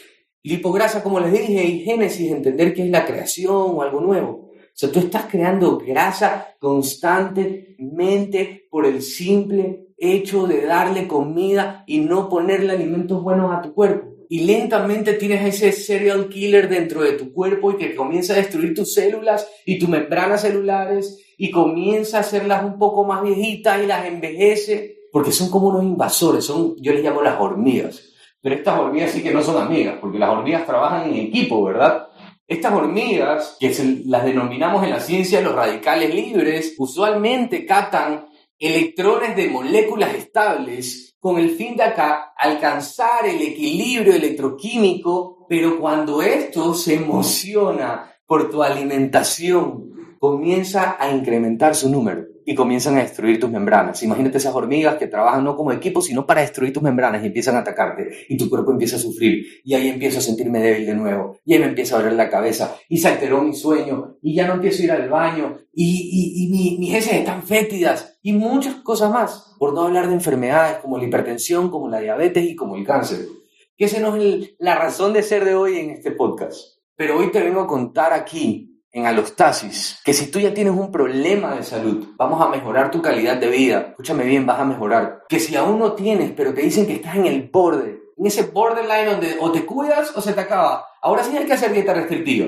Lipograsa, 0.47 1.03
como 1.03 1.19
les 1.19 1.33
dije, 1.33 1.63
y 1.63 1.83
génesis, 1.83 2.31
entender 2.31 2.73
que 2.73 2.83
es 2.83 2.89
la 2.89 3.05
creación 3.05 3.55
o 3.55 3.81
algo 3.81 4.01
nuevo. 4.01 4.51
O 4.53 4.55
sea, 4.73 4.91
tú 4.91 4.99
estás 4.99 5.25
creando 5.25 5.77
grasa 5.77 6.55
constantemente 6.59 8.67
por 8.69 8.85
el 8.85 9.01
simple 9.01 9.87
hecho 9.97 10.47
de 10.47 10.65
darle 10.65 11.07
comida 11.07 11.83
y 11.87 11.99
no 11.99 12.29
ponerle 12.29 12.73
alimentos 12.73 13.23
buenos 13.23 13.51
a 13.51 13.61
tu 13.61 13.73
cuerpo 13.73 14.17
y 14.29 14.41
lentamente 14.41 15.13
tienes 15.13 15.55
ese 15.55 15.71
serial 15.71 16.29
killer 16.29 16.67
dentro 16.67 17.01
de 17.01 17.13
tu 17.13 17.31
cuerpo 17.31 17.71
y 17.71 17.77
que 17.77 17.95
comienza 17.95 18.33
a 18.33 18.37
destruir 18.37 18.73
tus 18.73 18.93
células 18.93 19.47
y 19.65 19.79
tus 19.79 19.87
membranas 19.87 20.41
celulares 20.41 21.23
y 21.37 21.49
comienza 21.49 22.17
a 22.17 22.21
hacerlas 22.21 22.63
un 22.63 22.77
poco 22.77 23.05
más 23.05 23.23
viejitas 23.23 23.81
y 23.81 23.87
las 23.87 24.05
envejece 24.05 24.97
porque 25.11 25.31
son 25.31 25.49
como 25.49 25.69
unos 25.69 25.83
invasores, 25.83 26.43
son, 26.43 26.75
yo 26.77 26.91
les 26.91 27.03
llamo 27.03 27.21
las 27.21 27.39
hormigas. 27.39 28.03
Pero 28.47 28.59
estas 28.59 28.79
hormigas 28.79 29.11
sí 29.11 29.21
que 29.21 29.33
no 29.33 29.43
son 29.43 29.61
amigas, 29.61 29.95
porque 29.99 30.17
las 30.17 30.29
hormigas 30.29 30.65
trabajan 30.65 31.09
en 31.09 31.17
equipo, 31.17 31.65
¿verdad? 31.65 32.07
Estas 32.47 32.71
hormigas, 32.71 33.57
que 33.59 33.75
las 34.05 34.23
denominamos 34.23 34.85
en 34.85 34.91
la 34.91 35.01
ciencia 35.01 35.41
los 35.41 35.53
radicales 35.53 36.15
libres, 36.15 36.73
usualmente 36.77 37.65
captan 37.65 38.25
electrones 38.57 39.35
de 39.35 39.49
moléculas 39.49 40.13
estables 40.13 41.13
con 41.19 41.37
el 41.39 41.49
fin 41.49 41.75
de 41.75 41.83
acá 41.83 42.31
alcanzar 42.37 43.25
el 43.25 43.41
equilibrio 43.41 44.13
electroquímico, 44.13 45.45
pero 45.49 45.77
cuando 45.77 46.21
esto 46.21 46.73
se 46.73 46.95
emociona 46.95 48.13
por 48.25 48.49
tu 48.49 48.63
alimentación, 48.63 50.15
comienza 50.19 50.95
a 50.97 51.11
incrementar 51.11 51.75
su 51.75 51.89
número 51.89 52.36
y 52.49 52.55
comienzan 52.55 52.95
a 52.95 53.01
destruir 53.01 53.41
tus 53.41 53.51
membranas. 53.51 54.01
Imagínate 54.03 54.37
esas 54.37 54.55
hormigas 54.55 54.95
que 54.95 55.07
trabajan 55.07 55.43
no 55.43 55.57
como 55.57 55.73
equipo, 55.73 56.01
sino 56.01 56.25
para 56.25 56.39
destruir 56.39 56.71
tus 56.71 56.81
membranas 56.81 57.21
y 57.21 57.27
empiezan 57.27 57.57
a 57.57 57.59
atacarte 57.59 58.25
y 58.29 58.37
tu 58.37 58.49
cuerpo 58.49 58.71
empieza 58.71 58.95
a 58.95 58.99
sufrir 58.99 59.45
y 59.65 59.73
ahí 59.73 59.89
empiezo 59.89 60.19
a 60.19 60.21
sentirme 60.21 60.61
débil 60.61 60.85
de 60.85 60.95
nuevo 60.95 61.39
y 61.43 61.53
ahí 61.53 61.59
me 61.59 61.65
empieza 61.65 61.95
a 61.95 61.99
doler 61.99 62.13
la 62.13 62.29
cabeza 62.29 62.77
y 62.87 62.99
se 62.99 63.09
alteró 63.09 63.41
mi 63.41 63.53
sueño 63.53 64.15
y 64.21 64.33
ya 64.33 64.47
no 64.47 64.53
empiezo 64.53 64.81
a 64.81 64.85
ir 64.85 64.91
al 64.93 65.09
baño 65.09 65.57
y, 65.73 66.47
y, 66.47 66.77
mis 66.79 66.93
heces 66.93 67.15
están 67.15 67.43
fétidas 67.43 68.17
y 68.21 68.31
muchas 68.31 68.75
cosas 68.75 69.11
más, 69.11 69.53
por 69.59 69.73
no 69.73 69.81
hablar 69.81 70.07
de 70.07 70.13
enfermedades 70.13 70.77
como 70.77 70.97
la 70.97 71.03
hipertensión, 71.03 71.69
como 71.69 71.89
la 71.89 71.99
diabetes 71.99 72.49
y 72.49 72.55
como 72.55 72.77
el 72.77 72.85
cáncer. 72.85 73.25
Que 73.75 73.85
esa 73.85 73.99
no 73.99 74.15
es 74.15 74.55
la 74.57 74.75
razón 74.75 75.11
de 75.11 75.21
ser 75.21 75.43
de 75.43 75.53
hoy 75.53 75.79
en 75.79 75.89
este 75.89 76.11
podcast. 76.11 76.77
Pero 76.95 77.17
hoy 77.19 77.29
te 77.29 77.43
vengo 77.43 77.59
a 77.59 77.67
contar 77.67 78.13
aquí 78.13 78.76
en 78.91 79.05
alostasis, 79.05 79.99
que 80.03 80.13
si 80.13 80.31
tú 80.31 80.39
ya 80.39 80.53
tienes 80.53 80.73
un 80.73 80.91
problema 80.91 81.55
de 81.55 81.63
salud, 81.63 82.09
vamos 82.17 82.41
a 82.41 82.49
mejorar 82.49 82.91
tu 82.91 83.01
calidad 83.01 83.37
de 83.37 83.49
vida. 83.49 83.87
Escúchame 83.89 84.23
bien, 84.23 84.45
vas 84.45 84.59
a 84.59 84.65
mejorar. 84.65 85.23
Que 85.29 85.39
si 85.39 85.55
aún 85.55 85.79
no 85.79 85.93
tienes, 85.93 86.31
pero 86.31 86.53
te 86.53 86.61
dicen 86.61 86.85
que 86.87 86.93
estás 86.93 87.15
en 87.15 87.25
el 87.25 87.49
borde, 87.51 88.01
en 88.17 88.25
ese 88.25 88.43
borderline 88.43 89.11
donde 89.11 89.37
o 89.39 89.51
te 89.51 89.65
cuidas 89.65 90.15
o 90.15 90.21
se 90.21 90.33
te 90.33 90.41
acaba. 90.41 90.85
Ahora 91.01 91.23
sí 91.23 91.35
hay 91.37 91.45
que 91.45 91.53
hacer 91.53 91.71
dieta 91.73 91.93
restrictiva 91.93 92.47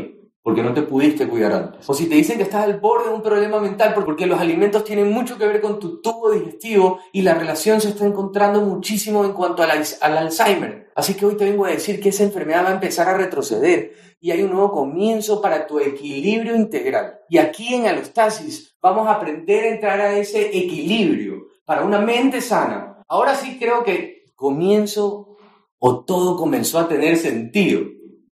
porque 0.49 0.63
no 0.63 0.73
te 0.73 0.81
pudiste 0.81 1.27
cuidar 1.27 1.51
antes. 1.51 1.87
O 1.87 1.93
si 1.93 2.07
te 2.07 2.15
dicen 2.15 2.37
que 2.37 2.43
estás 2.43 2.63
al 2.63 2.79
borde 2.79 3.09
de 3.09 3.13
un 3.13 3.21
problema 3.21 3.59
mental 3.59 3.93
porque 3.93 4.25
los 4.25 4.39
alimentos 4.39 4.83
tienen 4.83 5.11
mucho 5.11 5.37
que 5.37 5.45
ver 5.45 5.61
con 5.61 5.79
tu 5.79 6.01
tubo 6.01 6.31
digestivo 6.31 6.99
y 7.13 7.21
la 7.21 7.35
relación 7.35 7.79
se 7.79 7.89
está 7.89 8.03
encontrando 8.03 8.61
muchísimo 8.61 9.23
en 9.23 9.33
cuanto 9.33 9.61
al, 9.61 9.69
al 9.69 10.17
Alzheimer. 10.17 10.89
Así 10.95 11.13
que 11.13 11.27
hoy 11.27 11.37
te 11.37 11.45
vengo 11.45 11.65
a 11.65 11.69
decir 11.69 12.01
que 12.01 12.09
esa 12.09 12.23
enfermedad 12.23 12.65
va 12.65 12.69
a 12.69 12.73
empezar 12.73 13.07
a 13.09 13.17
retroceder 13.17 13.93
y 14.19 14.31
hay 14.31 14.41
un 14.41 14.49
nuevo 14.49 14.71
comienzo 14.71 15.39
para 15.39 15.67
tu 15.67 15.79
equilibrio 15.79 16.55
integral. 16.55 17.19
Y 17.29 17.37
aquí 17.37 17.75
en 17.75 17.85
Alostasis 17.85 18.75
vamos 18.81 19.07
a 19.07 19.11
aprender 19.11 19.65
a 19.65 19.69
entrar 19.69 20.01
a 20.01 20.17
ese 20.17 20.47
equilibrio 20.47 21.45
para 21.63 21.83
una 21.83 21.99
mente 21.99 22.41
sana. 22.41 23.03
Ahora 23.07 23.35
sí 23.35 23.59
creo 23.59 23.83
que 23.83 24.33
comienzo 24.33 25.37
o 25.77 26.03
todo 26.03 26.37
comenzó 26.37 26.79
a 26.79 26.87
tener 26.87 27.17
sentido 27.17 27.81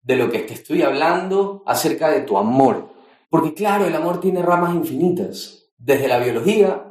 de 0.06 0.16
lo 0.16 0.30
que 0.30 0.40
te 0.40 0.54
estoy 0.54 0.84
hablando 0.84 1.64
acerca 1.66 2.10
de 2.10 2.22
tu 2.22 2.38
amor. 2.38 2.90
Porque 3.30 3.54
claro, 3.54 3.86
el 3.86 3.96
amor 3.96 4.20
tiene 4.20 4.42
ramas 4.42 4.74
infinitas. 4.74 5.74
Desde 5.78 6.08
la 6.08 6.20
biología, 6.20 6.86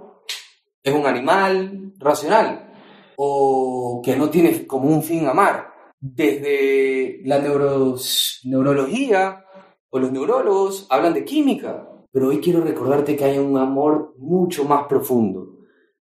es 0.83 0.93
un 0.93 1.07
animal 1.07 1.93
racional 1.99 2.73
o 3.17 4.03
que 4.05 4.17
no 4.17 4.29
tiene 4.29 4.67
como 4.67 4.89
un 4.89 5.03
fin 5.03 5.27
amar 5.27 5.73
desde 6.01 7.21
la 7.25 7.39
neurología 7.39 9.45
o 9.89 9.99
los 9.99 10.13
neurólogos 10.13 10.87
hablan 10.91 11.15
de 11.15 11.25
química, 11.25 11.89
pero 12.11 12.29
hoy 12.29 12.41
quiero 12.41 12.61
recordarte 12.61 13.17
que 13.17 13.25
hay 13.25 13.39
un 13.39 13.57
amor 13.57 14.15
mucho 14.19 14.65
más 14.65 14.87
profundo, 14.87 15.61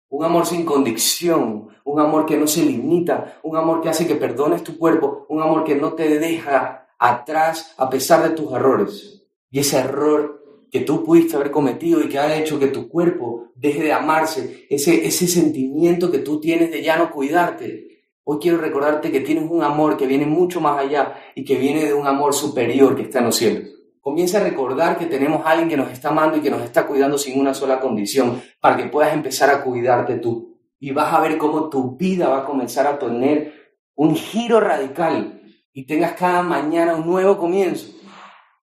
un 0.08 0.24
amor 0.24 0.46
sin 0.46 0.64
condición, 0.64 1.68
un 1.84 2.00
amor 2.00 2.26
que 2.26 2.36
no 2.36 2.48
se 2.48 2.64
limita, 2.64 3.38
un 3.44 3.56
amor 3.56 3.82
que 3.82 3.90
hace 3.90 4.06
que 4.06 4.16
perdones 4.16 4.64
tu 4.64 4.76
cuerpo, 4.78 5.26
un 5.28 5.42
amor 5.42 5.62
que 5.62 5.76
no 5.76 5.92
te 5.92 6.18
deja 6.18 6.83
atrás 6.98 7.74
a 7.76 7.88
pesar 7.90 8.22
de 8.22 8.36
tus 8.36 8.52
errores. 8.52 9.26
Y 9.50 9.60
ese 9.60 9.78
error 9.78 10.42
que 10.70 10.80
tú 10.80 11.04
pudiste 11.04 11.36
haber 11.36 11.50
cometido 11.50 12.00
y 12.00 12.08
que 12.08 12.18
ha 12.18 12.36
hecho 12.36 12.58
que 12.58 12.66
tu 12.66 12.88
cuerpo 12.88 13.52
deje 13.54 13.82
de 13.82 13.92
amarse, 13.92 14.66
ese, 14.68 15.06
ese 15.06 15.28
sentimiento 15.28 16.10
que 16.10 16.18
tú 16.18 16.40
tienes 16.40 16.72
de 16.72 16.82
ya 16.82 16.96
no 16.96 17.10
cuidarte. 17.12 17.94
Hoy 18.24 18.38
quiero 18.40 18.58
recordarte 18.58 19.12
que 19.12 19.20
tienes 19.20 19.48
un 19.48 19.62
amor 19.62 19.96
que 19.96 20.06
viene 20.06 20.26
mucho 20.26 20.60
más 20.60 20.78
allá 20.78 21.14
y 21.34 21.44
que 21.44 21.56
viene 21.56 21.84
de 21.84 21.94
un 21.94 22.06
amor 22.06 22.34
superior 22.34 22.96
que 22.96 23.02
está 23.02 23.20
en 23.20 23.26
los 23.26 23.36
cielos. 23.36 23.68
Comienza 24.00 24.38
a 24.38 24.42
recordar 24.42 24.98
que 24.98 25.06
tenemos 25.06 25.46
a 25.46 25.50
alguien 25.50 25.68
que 25.68 25.76
nos 25.76 25.90
está 25.90 26.08
amando 26.08 26.36
y 26.36 26.40
que 26.40 26.50
nos 26.50 26.62
está 26.62 26.86
cuidando 26.86 27.16
sin 27.16 27.38
una 27.38 27.54
sola 27.54 27.80
condición 27.80 28.42
para 28.60 28.76
que 28.76 28.86
puedas 28.86 29.14
empezar 29.14 29.50
a 29.50 29.62
cuidarte 29.62 30.16
tú. 30.16 30.58
Y 30.80 30.90
vas 30.90 31.14
a 31.14 31.20
ver 31.20 31.38
cómo 31.38 31.70
tu 31.70 31.96
vida 31.96 32.28
va 32.28 32.40
a 32.40 32.44
comenzar 32.44 32.86
a 32.86 32.98
tener 32.98 33.54
un 33.94 34.16
giro 34.16 34.60
radical 34.60 35.33
y 35.76 35.86
tengas 35.86 36.12
cada 36.12 36.42
mañana 36.42 36.94
un 36.94 37.04
nuevo 37.04 37.36
comienzo. 37.36 37.92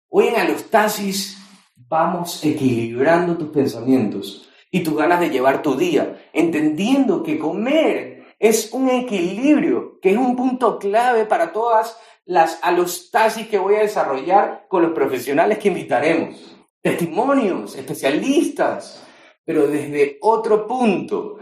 Hoy 0.07 0.29
en 0.29 0.37
Alostasis 0.37 1.37
vamos 1.75 2.43
equilibrando 2.43 3.37
tus 3.37 3.49
pensamientos 3.49 4.49
y 4.71 4.79
tus 4.81 4.95
ganas 4.95 5.19
de 5.19 5.29
llevar 5.29 5.61
tu 5.61 5.75
día, 5.75 6.29
entendiendo 6.31 7.21
que 7.21 7.37
comer 7.37 8.23
es 8.39 8.71
un 8.71 8.89
equilibrio, 8.89 9.99
que 10.01 10.11
es 10.11 10.17
un 10.17 10.37
punto 10.37 10.79
clave 10.79 11.25
para 11.25 11.51
todas 11.51 11.97
las 12.23 12.59
alostasis 12.63 13.47
que 13.47 13.59
voy 13.59 13.75
a 13.75 13.81
desarrollar 13.81 14.67
con 14.69 14.81
los 14.81 14.93
profesionales 14.93 15.57
que 15.57 15.67
invitaremos. 15.67 16.57
Testimonios, 16.81 17.75
especialistas, 17.75 19.05
pero 19.43 19.67
desde 19.67 20.17
otro 20.21 20.65
punto, 20.65 21.39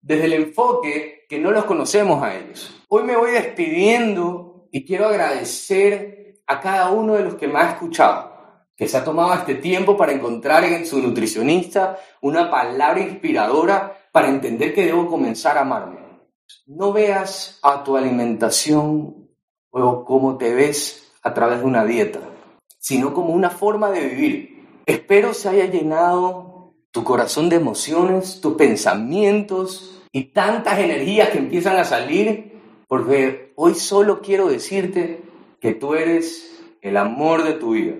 desde 0.00 0.24
el 0.24 0.32
enfoque 0.32 1.24
que 1.28 1.38
no 1.38 1.52
los 1.52 1.64
conocemos 1.66 2.20
a 2.20 2.34
ellos. 2.34 2.84
Hoy 2.88 3.04
me 3.04 3.16
voy 3.16 3.30
despidiendo 3.30 4.53
y 4.74 4.84
quiero 4.84 5.06
agradecer 5.06 6.42
a 6.48 6.60
cada 6.60 6.90
uno 6.90 7.14
de 7.14 7.22
los 7.22 7.36
que 7.36 7.46
me 7.46 7.60
ha 7.60 7.70
escuchado 7.70 8.34
que 8.76 8.88
se 8.88 8.96
ha 8.96 9.04
tomado 9.04 9.32
este 9.34 9.54
tiempo 9.54 9.96
para 9.96 10.10
encontrar 10.10 10.64
en 10.64 10.84
su 10.84 11.00
nutricionista 11.00 11.96
una 12.20 12.50
palabra 12.50 12.98
inspiradora 12.98 13.96
para 14.10 14.28
entender 14.28 14.74
que 14.74 14.86
debo 14.86 15.06
comenzar 15.06 15.56
a 15.58 15.60
amarme. 15.60 16.00
No 16.66 16.92
veas 16.92 17.60
a 17.62 17.84
tu 17.84 17.96
alimentación 17.96 19.28
o 19.70 20.04
cómo 20.04 20.38
te 20.38 20.52
ves 20.52 21.12
a 21.22 21.32
través 21.32 21.60
de 21.60 21.66
una 21.66 21.84
dieta, 21.84 22.18
sino 22.80 23.14
como 23.14 23.32
una 23.32 23.50
forma 23.50 23.92
de 23.92 24.08
vivir. 24.08 24.82
Espero 24.86 25.34
se 25.34 25.50
haya 25.50 25.66
llenado 25.66 26.74
tu 26.90 27.04
corazón 27.04 27.48
de 27.48 27.56
emociones, 27.56 28.40
tus 28.40 28.54
pensamientos 28.54 30.02
y 30.10 30.32
tantas 30.32 30.80
energías 30.80 31.28
que 31.28 31.38
empiezan 31.38 31.76
a 31.76 31.84
salir, 31.84 32.53
porque 32.88 33.52
hoy 33.56 33.74
solo 33.74 34.20
quiero 34.20 34.48
decirte 34.48 35.22
que 35.60 35.74
tú 35.74 35.94
eres 35.94 36.62
el 36.82 36.96
amor 36.96 37.44
de 37.44 37.54
tu 37.54 37.72
vida. 37.72 37.94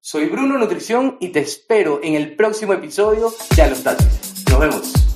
Soy 0.00 0.26
Bruno 0.26 0.58
Nutrición 0.58 1.16
y 1.20 1.28
te 1.28 1.40
espero 1.40 2.00
en 2.02 2.14
el 2.14 2.36
próximo 2.36 2.72
episodio 2.72 3.32
de 3.56 3.62
Nos 4.50 4.60
vemos. 4.60 5.07